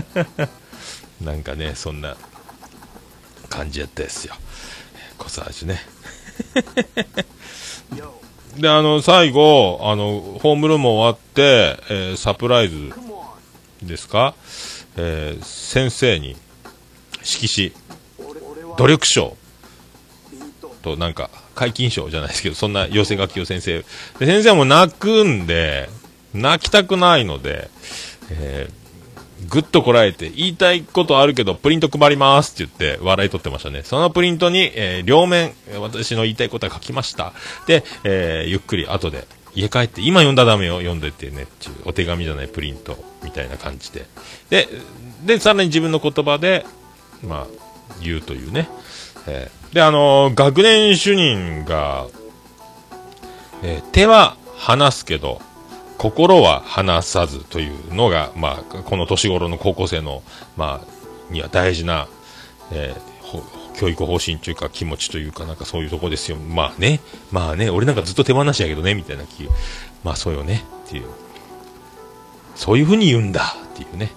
[1.22, 2.16] なんかね、そんな
[3.48, 4.34] 感じやったですよ。
[5.18, 5.80] コサージュね。
[8.58, 12.90] で、あの、最後、あの、ホームルーム終わって、えーサプライズ
[13.82, 14.34] ですか？
[14.96, 16.36] えー先生に、
[17.22, 17.72] 色紙、
[18.76, 19.36] 努力賞
[20.82, 23.84] となんか、解禁賞じゃないですけど、そんな寄せ書きを先生。
[24.18, 25.88] で、先生も泣くんで、
[26.34, 27.70] 泣きたくないので、
[28.30, 28.77] えー
[29.46, 33.82] ぐっとこらえて、言いたいことあるけど、プリント配りますって言って、笑い取ってましたね。
[33.84, 37.32] そのプリントに、えー両面、私の言いたいことは書きました。
[37.66, 44.06] で、えーゆっくり後で、家帰って、今読んだらダメよ、読んでってね、っていうお手紙じゃないプリント、みたいな感じで。
[44.50, 44.68] で、
[45.24, 46.66] で、さらに自分の言葉で、
[47.22, 47.46] まあ、
[48.02, 48.68] 言うというね。
[49.26, 52.06] えーで、あのー学年主任が、
[53.62, 55.40] え手は離すけど、
[55.98, 60.22] 心は離さずというのが、まあ、この年頃の高校生の、
[60.56, 62.08] まあ、には大事な、
[62.72, 63.18] えー
[63.78, 66.36] 教育方針というか気持ちというかなんかそういうとこですよ。
[66.36, 69.48] まあね、まあね、俺なんかずっと手放しやけどね、みたいな気、
[70.02, 71.04] まあそうよね、っていう。
[72.56, 74.10] そういうふうに言うんだ、っていうね。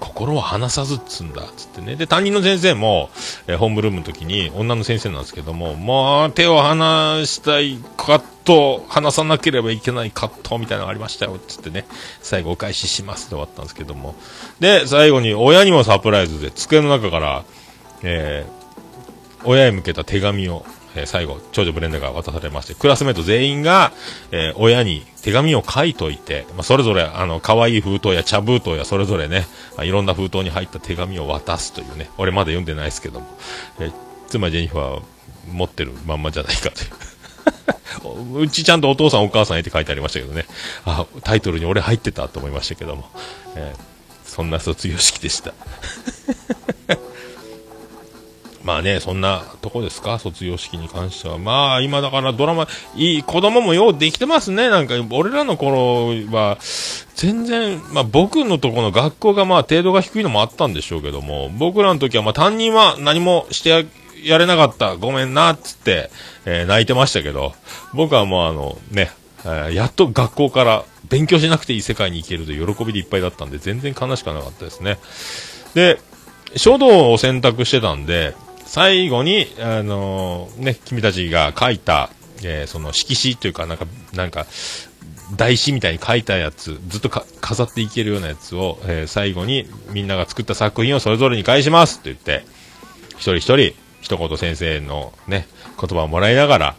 [0.00, 1.96] 心は離さずっつんだ、つってね。
[1.96, 3.10] で、担任の先生も、
[3.46, 11.86] えーホームルームの時に、女の先生なんですけども、もう手を離したいカット、離さなければいけないカットみたいなのがありましたよっ、つってね。
[12.20, 14.14] 最後お返ししますって終わったんですけども。
[14.60, 17.44] で、最後に親にもサプライズで、机の中から、
[18.02, 18.62] えー
[19.44, 20.64] 親へ向けた手紙を、
[20.94, 23.92] えー最後、長女ブレンダーが渡されまして、クラスメート全員が、
[24.30, 33.26] えー親に手紙を書いといて、まあ、それぞれ、あの、可愛い封筒や茶封筒やそれぞれね、あいろんな封筒に入った手紙を渡すというね、俺まだ読んでないですけども、
[33.80, 33.92] えー
[34.28, 35.02] 妻ジェニファーは
[35.50, 38.40] 持ってるまんまじゃないかという。
[38.42, 40.46] うちちゃんとお父さんお母さんへって書いてありましたけどね。
[40.86, 43.08] あ、タイトルに俺入ってたと思いましたけども。
[43.56, 43.92] えー
[44.24, 45.52] そんな卒業式でした。
[48.64, 51.38] まあね、そんなとこですか、卒業式に関しては。
[51.38, 54.68] まあ、今だからドラマ、いい、子供もようできてますね。
[54.68, 56.58] なんか、俺らの頃は、
[57.16, 63.86] 全然、まあ僕のとこの学校がまあ程度が低いのもあったんでしょうけども、僕らの時はまあ担任は何もして
[64.22, 66.10] やれなかった、ごめんな、っつって、
[66.44, 67.54] えー泣いてましたけど、
[67.92, 69.10] 僕はもうあの、ね、
[69.44, 74.98] えーやっと学校から勉強しなくていい世界に行けると喜びでいっぱいだったんで、全然悲しくなかったですね。
[75.74, 75.98] で、
[76.56, 78.34] 書道を選択してたんで、
[78.72, 82.08] 最後に、あのーね、君たちが書いた、
[82.42, 84.46] えーその色紙というか、なんか、なんか、
[85.36, 92.46] 台紙みたいに書いたやつ、ずっと飾っていけるようなやつを、えー最後にみんなが作った作品をそれぞれに返しますって言って、
[93.16, 95.46] 一人一人、一言先生のね、
[95.78, 96.76] 言葉をもらいながら、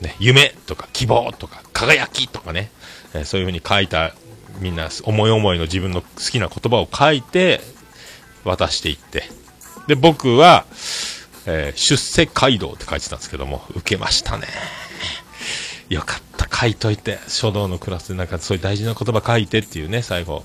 [0.00, 2.72] ね、夢とか希望とか輝きとかね、
[3.14, 4.16] えーそういう風に書いた
[4.58, 7.60] みんな思い思いの自分の好きな言葉を書いて
[8.42, 9.30] 渡していって
[9.86, 10.64] で僕は、
[11.46, 14.46] えー出世街道って書いてたんですけども受けましたね
[15.88, 20.44] よかった書いといて書道のクラスでなんかそういう大事な言葉書いてっていうね最後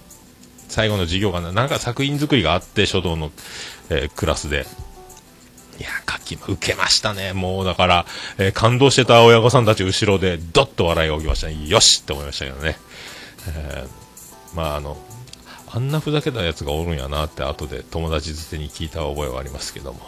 [0.67, 3.31] 最後の授業がななんか作品作りがあって書道の、
[3.89, 4.65] えークラスで
[5.79, 7.33] いや、書き、受けましたね。
[7.33, 8.05] もう、だから、
[8.37, 11.65] えー感動してた親御さんたち後ろで、どっと笑いが起きましたね。
[11.67, 12.77] よしって思いましたけどね。
[13.47, 14.95] えーまあ、あの、
[15.73, 19.99] あんなふざけたやつがおるんやなって、後で友達づてに聞いた覚えはありますけども。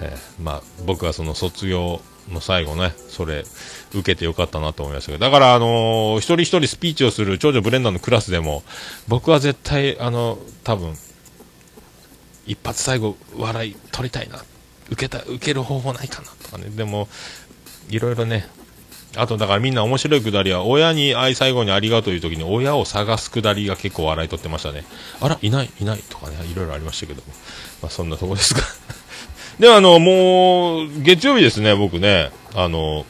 [0.00, 3.44] えーまあ、僕はその卒業の最後ね、それ、
[3.92, 8.62] 受けてよかったなと思いましたけど、だから、あのー一人一人スピーチをする長女ブレンダーのクラスでも、
[9.08, 10.94] 僕は絶対、あの、多分、
[12.46, 14.42] 一発最後、笑い取りたいな。
[14.90, 16.70] 受けた、受ける方法ないかなとかね。
[16.70, 17.08] でも、
[17.90, 18.48] いろいろね、
[19.16, 24.84] あとだからみんな面白いくだりは、親に愛最後にありがとうという時に親を探すくだりが結構笑い取ってましたね。
[25.20, 27.32] あら、いない、いないとかね、いろいろありましたけども。
[27.82, 28.62] まあそんなとこですか。
[29.58, 33.06] ではあの、もう、月曜日ですね、僕ね、あの、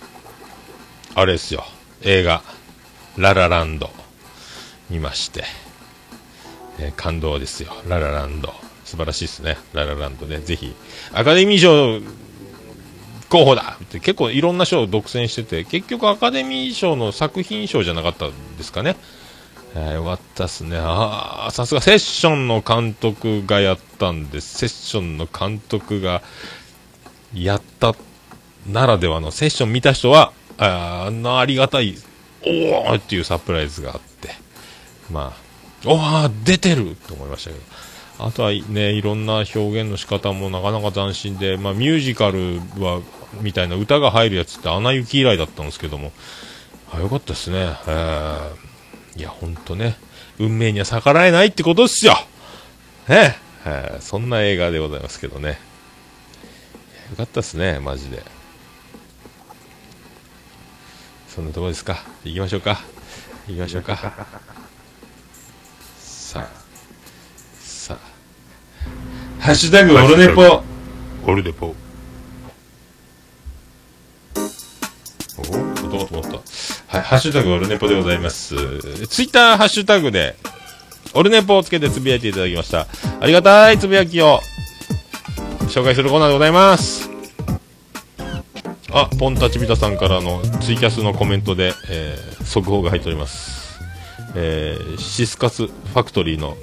[1.15, 1.67] あれですよ、
[2.03, 2.43] 映画、
[3.17, 3.91] ララランド、
[4.89, 5.45] 見まして、
[6.79, 8.55] え感動ですよ、ララランド。
[8.85, 10.39] 素晴らしいですね、ララランドね。
[10.39, 10.75] ぜひ、
[11.13, 12.01] アカデミー賞
[13.29, 18.97] 候補だって結構いろんな賞を独占してて、結局アカデミー賞の作品賞じゃなかったんですかね。
[19.75, 20.79] えーよかったっすね。
[20.81, 24.41] ああ、さすがセッションの監督がやったんで。
[24.41, 26.23] セッションの監督が
[27.35, 27.95] やった
[28.67, 31.97] ならではのセッション見た人は、ああんなありがたい、
[32.43, 34.31] おーっていうサプライズがあって、
[35.11, 35.35] ま
[35.85, 37.63] あ、おー出てると思いましたけど。
[38.19, 43.01] あとはね、いろんな表現の仕方もなかなか斬新で、まあミュージカルは、
[43.41, 46.13] みたいな歌が入るやつってアナ雪以来だったんですけども、
[46.93, 47.59] あよかったですね。
[47.87, 48.69] えー
[49.17, 49.97] いや、ほんとね、
[50.39, 52.15] 運命には逆らえないってことですよ
[53.09, 55.59] ねえーそんな映画でございますけどね。
[57.11, 58.23] よかったですね、マジで。
[61.29, 62.05] そんなとこですか？
[62.25, 62.81] 行きましょうか。
[63.49, 64.27] 行きましょうか。
[69.41, 70.63] ハッシュタグオルネポ。
[71.27, 71.67] オルネポ。
[71.67, 71.75] お
[75.97, 76.29] お、まった。
[76.87, 78.55] はい、ハッシュタグオルネポでございます。
[79.07, 80.37] ツイッターハッシュタグで、
[81.15, 82.87] オルネポをつけてつぶやいていただきました。
[83.21, 84.41] ありがたいつぶやきを
[85.69, 87.09] 紹介するコーナーでございます。
[88.93, 93.79] あ、ポンタチビタさんからのツイキャスのコメントで、えー速報が入っております。
[94.35, 96.57] えーシスカスファクトリーの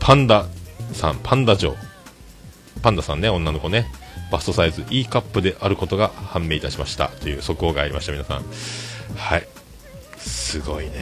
[0.00, 0.46] パンダ
[0.92, 1.74] さん、パンダ嬢。
[2.84, 3.86] パンダさんね、女の子ね。
[4.30, 7.08] バストサイズ E カップであることが判明いたしました。
[7.08, 8.44] という速報がありました、皆さん。
[9.16, 9.48] はい。
[10.18, 10.92] すごいね。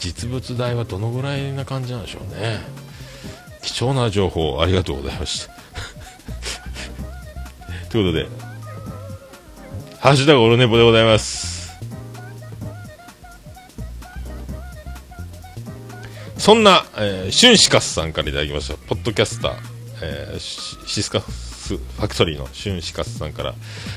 [0.00, 2.60] 実物大はどのぐらいな感じなんでしょうね。
[3.60, 5.52] 貴重な情報ありがとうございました。
[7.92, 8.28] ということで、
[10.00, 11.76] ハッシュタグオルネポでございます。
[16.38, 20.38] そんな、えー、シュンシカスさんからいただきました、ポッドキャスター、えー
[20.86, 23.54] シスカスファクトリーのシュンシカスさんから、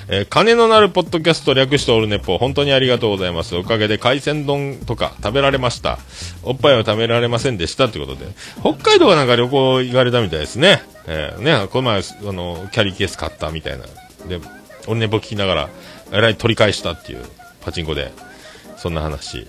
[0.08, 3.56] えー金のなるポッドキャスト略してオルネポ、本当にありがとうございます。
[3.56, 6.00] おかげで海鮮丼とか食べられました。
[6.44, 8.28] おっぱいは食べられませんでしたということで、
[8.62, 10.82] 北海道がなんか旅行行かれたみたいですね。
[11.08, 13.86] えーね、この前、あの、キャリーケース買ったみたいな。
[14.28, 14.40] で、
[14.88, 15.70] オルネポ聞きながら、
[16.12, 17.26] えらい取り返したっていう、
[17.62, 18.12] パチンコで、
[18.78, 19.40] そんな話。
[19.40, 19.48] ありが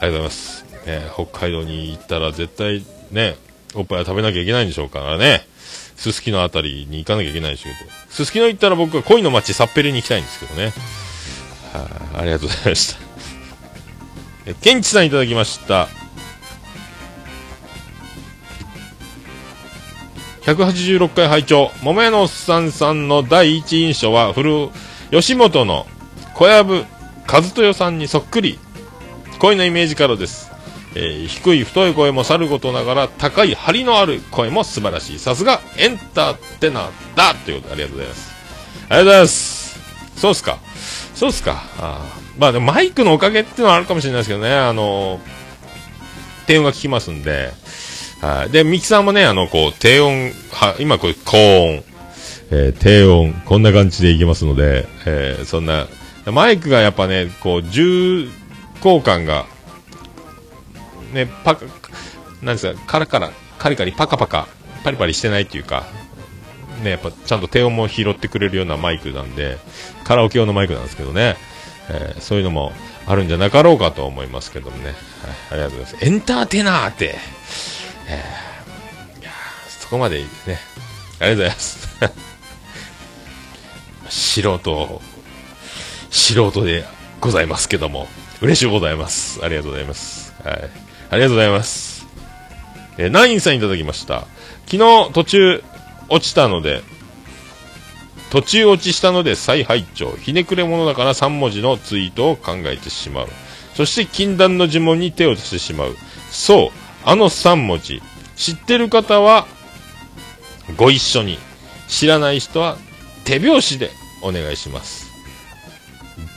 [0.00, 0.64] とうございます。
[0.86, 3.36] えー北海道に行ったら絶対ね、
[3.74, 5.46] おっぱいは食べなきゃいけないんでしょうからね。
[5.96, 7.90] すすきのあたりに行かなきゃいけないんでしょうけど。
[8.10, 10.72] すすきの行ったら僕は恋の街サッペリに行きたいんですけどね。
[11.72, 13.00] はあ、ありがとうございました。
[14.46, 15.88] え、ケンチさんいただきました。
[20.42, 24.70] 186回拝聴桃屋のおっさんさんの第一印象は古
[25.12, 25.86] 吉本の
[26.34, 26.84] 小籔
[27.28, 28.58] 和豊さんにそっくり
[29.38, 30.50] 声のイメージからです、
[30.94, 35.18] えー低い太い声もさることながら高い張りのある声も素晴らしい。
[35.18, 37.34] さすがエンターテナーだ。
[37.34, 38.32] ということでありがとうございます。
[38.32, 39.80] ありがとうございます。
[40.16, 40.58] そうっすか。
[41.14, 41.62] そうっすか。
[41.78, 42.06] あ
[42.38, 44.54] まあでもマイクのおかげっていうのはあるかもしれないですけどね。
[44.54, 45.20] あの
[46.46, 47.52] 低音が効きますんで。
[48.22, 48.50] はい。
[48.50, 51.82] で、ミキさんもね、あの、こう、低音、は、今これ、高音、
[52.52, 55.88] えー低音、こんな感じでいきますので、えそんな、
[56.26, 58.28] マイクがやっぱね、こう、重
[58.80, 59.46] 厚感が、
[61.12, 61.64] ね、パカ、
[62.42, 64.48] なんですか、カラカラ、カリカリ、パカパカ、
[64.82, 65.84] パリパリしてないっていうか、
[66.82, 69.58] ね、やっぱちゃんと低音も拾ってくれるようなマイクなんで、
[70.04, 71.36] カラオケ用のマイクなんですけどね、
[71.88, 72.72] えーそういうのも
[73.06, 74.94] あるんじゃなかろうかと思いますけどもね、はい、
[75.52, 76.06] ありがとうございます。
[76.06, 77.14] エンターテイナーって、
[78.08, 79.30] えーいや
[79.68, 80.26] そこまでね、
[81.20, 81.88] ありがとうございます。
[84.08, 85.02] 素人、
[86.10, 86.84] 素人で
[87.20, 88.08] ございますけども、
[88.40, 89.40] 嬉しゅうございます。
[89.42, 90.34] ありがとうございます。
[90.44, 90.81] はい。
[91.12, 92.06] ありがとうございます。
[92.96, 94.26] えーナインさんいただきました。
[94.64, 95.62] 昨日途中
[96.08, 96.82] 落ちたので、
[98.30, 100.12] 途中落ちしたので再拝聴。
[100.12, 103.28] ひねくれ者だから3文字のツイートを考えてしまう。
[103.74, 105.96] そして禁断の呪文に手を出してしまう。
[106.30, 108.00] そうあの3文字。
[108.34, 109.46] 知ってる方は
[110.78, 111.38] ご一緒に。
[111.88, 112.78] 知らない人は
[113.24, 113.90] 手拍子で
[114.22, 115.12] お願いします。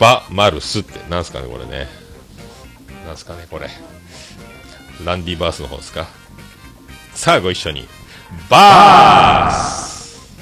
[0.01, 0.99] バマルスって。
[1.09, 1.87] なんすかねこれね。
[3.07, 3.69] なんすかねこれ。
[5.03, 6.07] ランディバースの方ですか？
[7.13, 7.87] さあご一緒に
[8.49, 10.33] バース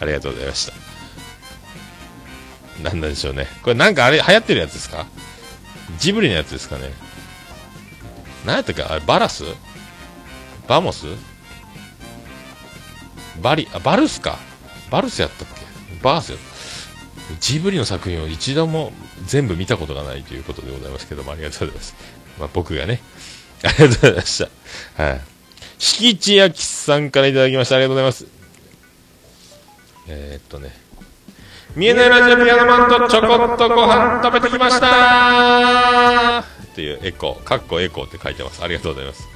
[0.00, 0.72] ありがとうございました。
[2.82, 3.46] なんなんでしょうね。
[3.62, 5.06] これなんかあれ流行ってるやつですか？
[5.98, 6.90] ジブリのやつですかね
[8.44, 8.82] 何やったっけ？
[8.82, 9.44] あれバラス？
[10.66, 11.06] バモス？
[13.40, 14.38] バリ、あ、バルスか。
[14.90, 15.54] バルスやったっけ？
[16.02, 16.44] バースやった。
[17.40, 18.92] ジブリの作品を一度も
[19.26, 21.94] 全部見たことがないということでございますけども、ありがとうございます。
[22.42, 23.00] まあ、僕がね。
[23.62, 24.44] ありがとうございまし
[24.96, 25.02] た。
[25.02, 25.20] はい。
[25.78, 27.76] 敷地焼きさんからいただきました。
[27.76, 28.26] ありがとうございます。
[30.08, 30.76] えー、っとね。
[31.76, 38.62] 見えないラジオピアノマンとちょこっとご飯食べてきましたっていうエコー、かっこエコーって書いてます。
[38.62, 39.28] ありがとうございます。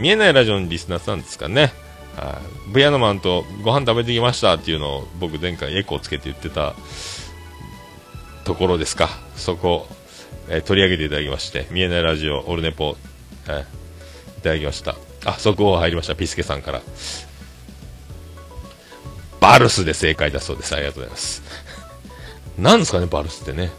[0.00, 1.72] 見えないラジオのリスナーさんですかね。
[2.16, 2.40] は
[2.70, 2.74] い。
[2.74, 6.74] ピアノマンとご飯食べてきましたっていうのを僕前回エコーつけて言ってた
[8.44, 9.10] ところですか。
[9.36, 9.86] そこ、
[10.48, 12.96] えー取り上げていただきまして、見えないラジオ、オルネポ、はい、い
[14.42, 14.96] ただきました。
[15.24, 16.14] あ、速報入りました。
[16.14, 16.82] ピスケさんから。
[19.40, 20.74] バルスで正解だそうです。
[20.74, 21.42] ありがとうございます。
[22.58, 23.70] 何ですかね、バルスってね。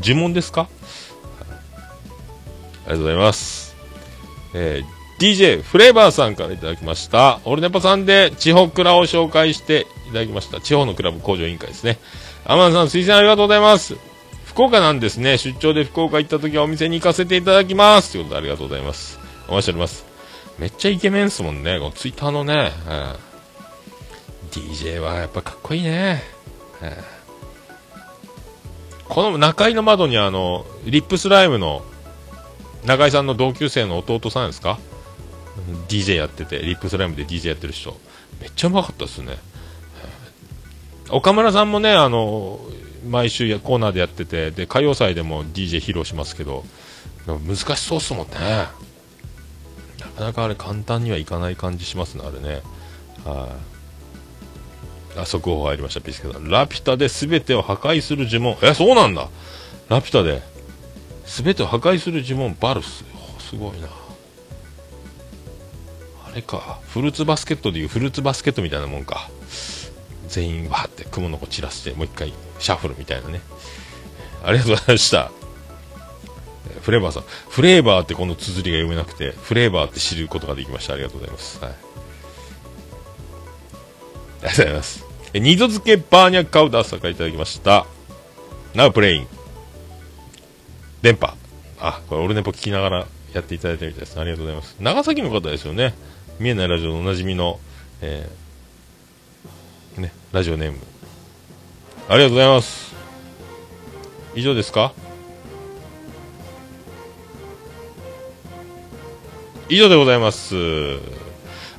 [0.00, 0.68] 呪文ですか？
[2.86, 3.74] ありがとうございます。
[4.54, 7.40] えー DJ フレーバーさんからいただきました。
[7.44, 10.60] オルネポさんで地方クラを紹介していただきました。
[10.60, 11.98] 地方のクラブ工場委員会ですね。
[12.44, 13.96] アマンさん推薦ありがとうございます。
[14.48, 15.38] 福岡なんですね。
[15.38, 18.12] 出張で福岡行った時はお店に行かせていただきます。
[18.12, 19.18] ということでありがとうございます。
[19.46, 20.04] お待ちしております。
[20.58, 21.78] めっちゃイケメンっすもんね。
[21.78, 22.72] このツイッターのね。
[22.86, 23.28] うん
[24.50, 26.22] DJ はやっぱかっこいいね。
[26.82, 26.90] うん
[29.08, 31.82] この中井の窓にあの、リップスライムの
[32.84, 34.78] 中井さんの同級生の弟さんですか
[35.88, 37.98] ？DJ やってて、リップスライムで DJ やってる人、
[38.40, 39.38] めっちゃうまかったですね。
[41.10, 42.60] 岡村さんもね、あの、
[43.08, 46.64] 毎週やコーナーでやってて、で、歌謡祭でも DJ 披露しますけど、
[47.26, 48.34] 難しそうっすもんね。
[50.00, 52.62] なかなかあれ簡単にはいかない感じしますね、あれね。
[53.24, 53.48] は
[55.16, 55.20] い。
[55.20, 56.48] あ、速報入りました、ピスケさん。
[56.48, 58.56] ラピュタで全てを破壊する呪文。
[58.62, 59.28] え、そうなんだ。
[59.88, 60.42] ラピュタで
[61.26, 63.04] 全てを破壊する呪文、バルス。
[63.38, 63.88] すごいな。
[66.26, 66.78] あれか。
[66.88, 69.30] フルーツバスケットでいうフルーツバスケットみたいなもんか。
[70.38, 73.40] 全員わって雲の子散らして、もう一回シャッフルみたいなね。
[74.44, 75.32] ありがとうございました。
[76.82, 77.24] フレーバーさん。
[77.48, 80.94] フレーバーってこの綴りが読めなくて、フレーバーって知ることができました。
[80.94, 81.58] ありがとうございます。
[81.60, 81.72] はい。
[81.72, 81.74] あ
[84.36, 85.04] りがとうございます。
[85.34, 87.84] 二度漬けバーニャカウダーさんからいただきました。
[88.74, 89.26] Now playing。
[91.02, 91.34] 電波。
[91.80, 94.20] あ、これオルネポ聞きながらやっていただいたみたいです。
[94.20, 94.76] ありがとうございます。
[94.78, 95.94] 長崎の方ですよね。
[96.38, 97.58] 見えないラジオのおなじみの、
[98.02, 98.47] えー、
[100.32, 100.78] ラジオネーム。
[102.08, 102.94] ありがとうございます。
[104.34, 104.92] 以上ですか？
[109.70, 110.54] 以上でございます。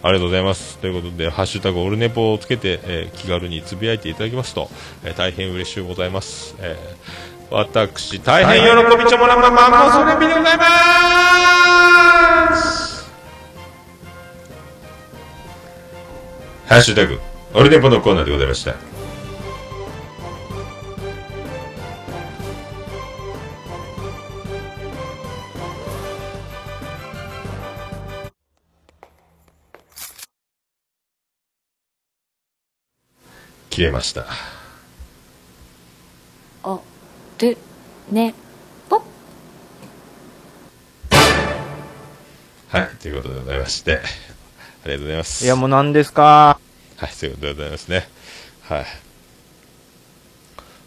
[0.02, 0.78] ありがとうございます。
[0.80, 4.70] ということで、ハッシュタグオルネポをつけて、えー気軽につぶやいていただきますと、
[5.04, 6.56] えー大変嬉しゅうございます。
[6.60, 9.72] えー私、大変喜びちょもらまマン
[10.06, 10.64] モスレビでございま
[12.56, 13.10] す
[16.68, 17.20] ハッシュタグ、
[17.52, 18.76] オルネポのコーナーでございました。
[33.70, 34.26] 切れました。
[36.64, 36.80] あ
[37.38, 37.58] で
[38.12, 38.34] ね
[38.90, 39.02] ぽ
[42.70, 44.00] はい、ということでございまして、
[44.84, 45.46] ありがとうございます。
[45.46, 46.60] いや、もう何ですか？
[47.00, 48.10] はい、ということでございますね。
[48.64, 48.86] はい。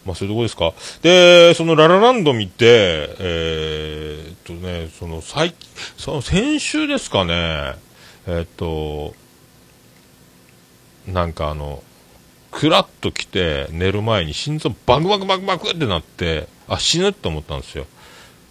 [0.05, 0.73] まあ、そういうとこですか？
[1.01, 5.55] で、そのララランド見て、えーっとね、その最、
[5.97, 7.73] その先週ですかね、
[8.27, 9.15] えーっと、
[11.11, 11.81] なんかあの、
[12.51, 17.87] クラッと来て寝る前に心臓バクバクバクバクってなって、あ、死ぬって思ったんですよ。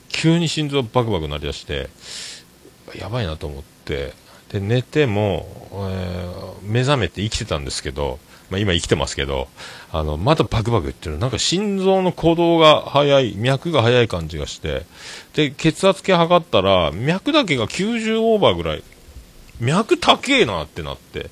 [0.09, 1.91] 急に心臓バクバクなりだして、
[2.99, 4.15] やばいなと思って、
[4.53, 8.19] で、寝ても、えー目覚めて生きてたんですけど、
[8.51, 9.49] まあ、今生きてますけど、
[9.91, 11.19] あの、まだバクバク言ってる。
[11.19, 14.85] なんか心臓の鼓動が速い、脈が速い感じがして、
[15.35, 18.83] で、血圧計測ったら、脈だけが90オーバーぐらい、
[19.61, 21.31] 脈高えなってなって、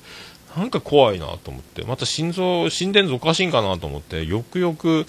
[0.55, 5.05] なんか怖いなと思って、また心臓、心電図おかしいんかなと思って、よくよく、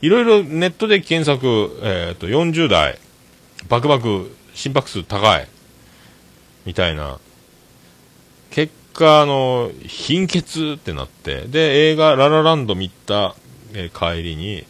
[0.00, 2.98] いろいろネットで検索、えっ、と、40代、
[3.68, 5.48] バクバク、心拍数高い、
[6.64, 7.18] みたいな、
[8.96, 13.34] 果、あの、貧血ってなって、で、映画、ララランド見た、
[13.74, 14.64] えー帰りに、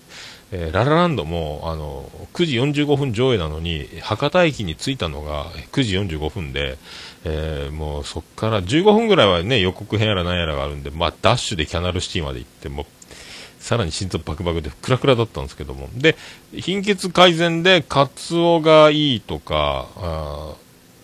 [0.52, 6.78] えーララランドも、あの、9時45分上映なのに、博多駅に着いたのが9時45分で、
[7.24, 12.86] えーもうそっから15分ぐらいはね、予告編やらなんやらがあるんで、まあ、ダッシュでキャナルシティまで行って、も、
[13.58, 15.88] さらに心臓バクバクでクラクラだったんですけども。
[15.94, 16.16] で、
[16.54, 20.54] 貧血改善で、カツオがいいとか、あ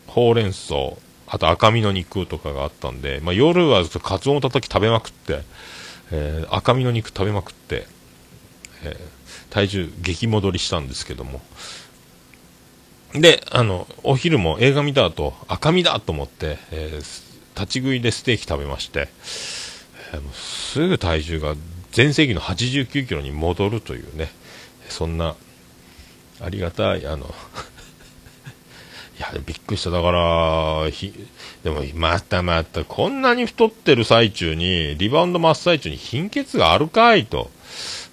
[0.07, 0.97] ほうれん草、
[1.35, 5.41] あと赤身の肉とかがあったんで、まあ、夜はカツオのたたき食べまくって、
[6.13, 7.87] えー赤身の肉食べまくって、
[8.85, 8.97] えー
[9.49, 11.41] 体重激戻りしたんですけども。
[13.15, 19.09] で、あの、お昼も映画見た後、赤身だと思って、えー立ち食いでステーキ食べまして、
[20.13, 21.55] えーすぐ体重が
[21.93, 24.31] 全盛期の89キロに戻るというね、
[24.91, 25.35] そんな、
[26.43, 27.35] ありがたい、あの、
[29.23, 29.91] や、びっくりした。
[29.91, 31.13] だから、ひ、
[31.65, 37.51] でも、またまた、こんなに太ってる最中に、リバウンド真っ最中に貧血があるかいと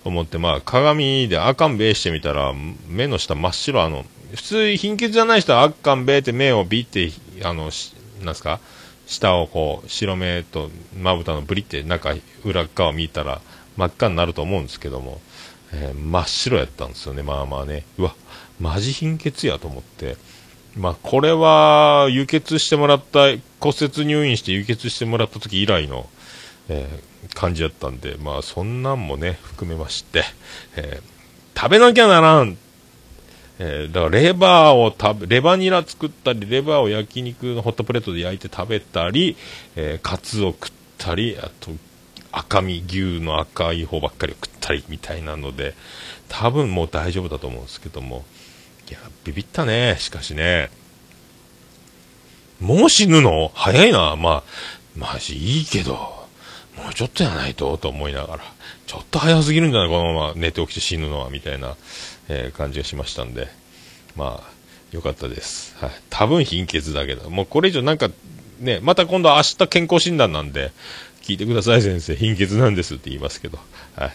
[0.05, 2.53] 思って、まあ、鏡であかんべーしてみたら、
[2.88, 4.05] 目の下真っ白、あの、
[4.36, 7.12] 普通貧血じゃない人はあかんべーって目をビって、
[7.43, 8.60] あの、しなんすか？
[9.07, 13.41] 下をこう、白目とまぶたのブリって中、裏側見たら
[13.76, 15.20] 真っ赤になると思うんですけども、
[15.74, 17.86] えー真っ白やったんですよね、まあまあね。
[17.97, 18.14] うわ、
[18.60, 20.16] マジ貧血やと思って。
[20.76, 23.28] まあ、これは、輸血してもらった、
[23.60, 26.10] 骨折入院して輸血してもらった時以来の、
[26.70, 30.24] えー感じだったんで、まあ、そんなんもね、含めまして、
[30.78, 31.20] えー
[31.60, 32.58] 食べなきゃならん。
[33.60, 39.36] えーだから、レバーを食べ、レバニラ作ったり、レバーを焼肉のホットプレートで焼いて食べたり、
[39.76, 41.72] えーカツを食ったり、あと、
[42.32, 45.76] 赤身、牛の赤い方ばっかりを食ったりみたいなので、
[46.30, 48.24] 多分もう大丈夫だと思うんですけども、
[48.90, 50.70] いや、ビビったね、しかしね。
[52.60, 53.52] もう死ぬの？
[53.54, 54.16] 早いな。
[54.16, 54.44] まあ、
[54.96, 55.94] マジいいけど、
[56.76, 58.44] もうちょっとやないと、と思いながら、
[58.88, 59.90] ちょっと早すぎるんじゃない？
[59.90, 61.76] このまま寝て起きて死ぬのは、みたいな、
[62.28, 63.48] えー感じがしましたんで、
[64.16, 64.50] まあ、
[64.92, 65.76] よかったです。
[65.80, 65.92] はい。
[66.10, 68.10] 多分貧血だけど、もうこれ以上なんか、
[68.60, 70.72] ね、また今度明日健康診断なんで、
[71.22, 73.60] 聞いてください先生、貧血なんですって言いますけど、
[73.96, 74.12] はい。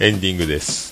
[0.04, 0.91] エンディングです。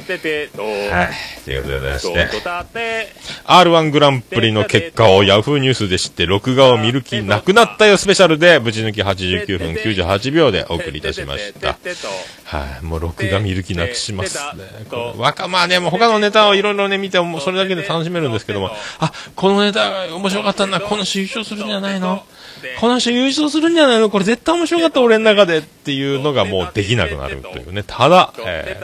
[0.00, 1.44] てててとはい。
[1.44, 3.08] ということでございまして、とたて。
[3.44, 11.78] R1 グランプリの結果をヤフーニュースで知って、録画を見る気なくなったよスペシャルで、ぶち抜き89分98秒でお送りいたしました。
[12.44, 14.64] はい、もう録画見る気なくしますね。
[14.90, 22.24] こうわか、まあね、もう他のネタをいろいろね、見ても、それだけで楽しめるんですけども、あ、このネタ面白かったんだ、この人優勝するんじゃないの？
[22.78, 24.10] この人優勝するんじゃないの？
[24.10, 27.82] これ絶対面白かった、俺の中でっていうのがもうできなくなるというね。
[27.86, 28.80] ただ、え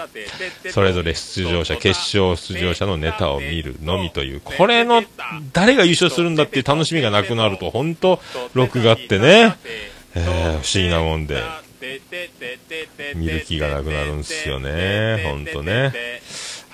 [0.64, 5.02] ーそれぞれ出場者、決勝出場者のネタを見るのみという、これの、
[5.52, 8.20] 誰が優勝するんだっていう楽しみがなくなると、本当
[8.54, 9.56] 録画ってね、
[10.14, 11.42] えー不思議なもんで、
[13.14, 15.92] 見る気がなくなるんですよね、ほんとね。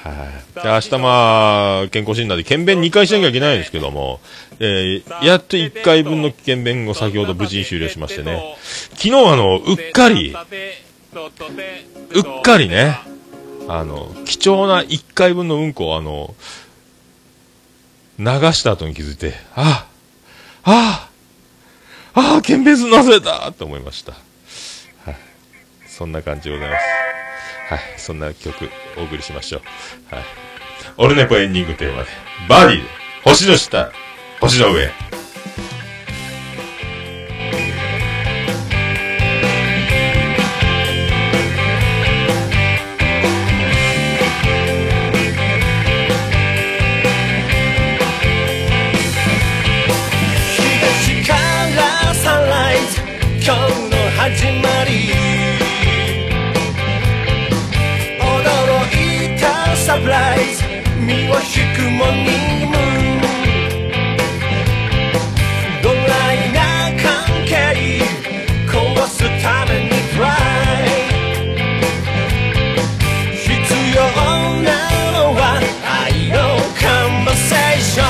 [0.03, 0.63] はい。
[0.63, 4.21] で、明日まあ、健康診断で検便2回しなきゃいけないんですけども、
[4.59, 8.57] えー、やっと1回分の検便を先ほど無事に終了しましてね。
[8.95, 12.99] 昨日あの、うっかり、うっかりね、
[13.69, 16.35] あの、貴重な1回分のうんこをあの、
[18.19, 19.87] 流した後に気づいて、あ
[20.65, 21.09] あ、あ
[22.15, 24.13] あ、あ、検便するの忘れたって思いました。
[24.13, 25.17] はい。
[25.87, 26.83] そんな感じでございます。
[27.69, 27.81] はい。
[27.97, 30.15] そんな曲、お送りしましょう。
[30.15, 30.25] はい。
[30.97, 32.09] オルネポエンディングテーマで、
[32.49, 32.89] バディで、
[33.25, 33.93] 星の下、
[34.41, 34.91] 星の上。
[54.23, 55.22] 始まり
[61.13, 61.37] 身を引
[61.77, 63.21] くモーニングムーン
[65.83, 66.59] ドライな
[67.03, 67.05] 関
[67.45, 67.53] 係
[68.67, 68.73] 壊
[69.07, 70.27] すためにトラ
[70.79, 70.89] イ
[73.37, 73.45] 必
[73.95, 73.99] 要
[74.63, 74.69] な
[75.13, 75.41] のは
[75.85, 76.35] 愛の
[76.81, 78.07] カンバセーション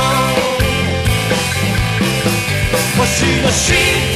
[2.98, 3.03] 星
[3.42, 4.11] の下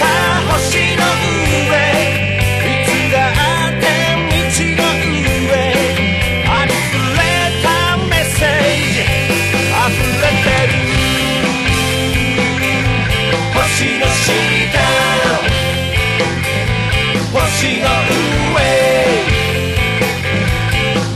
[17.57, 17.87] 星の上。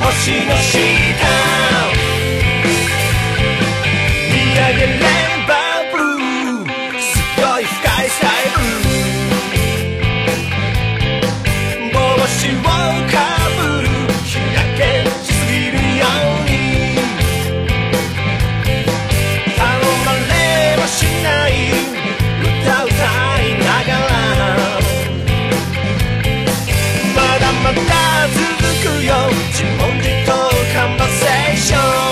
[0.01, 0.81] 星の下。
[4.33, 5.40] 見上げれば
[28.33, 29.15] 続くよ。
[29.53, 30.33] 自問自答
[30.75, 32.10] カンバセーション。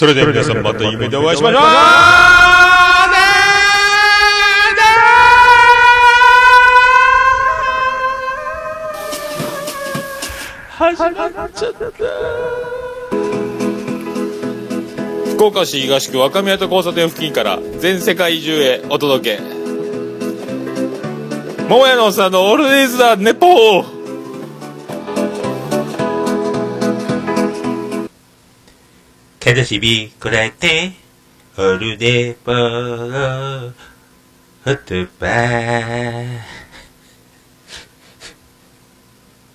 [0.00, 1.60] それでは皆さんまた夢でお会いしましょう。
[15.34, 19.42] 福岡市東区若宮と交差点付近から全世界中へお届け。
[21.68, 23.99] 桃屋のおっさんのオールディーズ・ザ・ネポー
[29.50, 30.92] かだしびこらえて、
[31.58, 33.72] オルデポー、
[34.64, 36.59] ホットバー。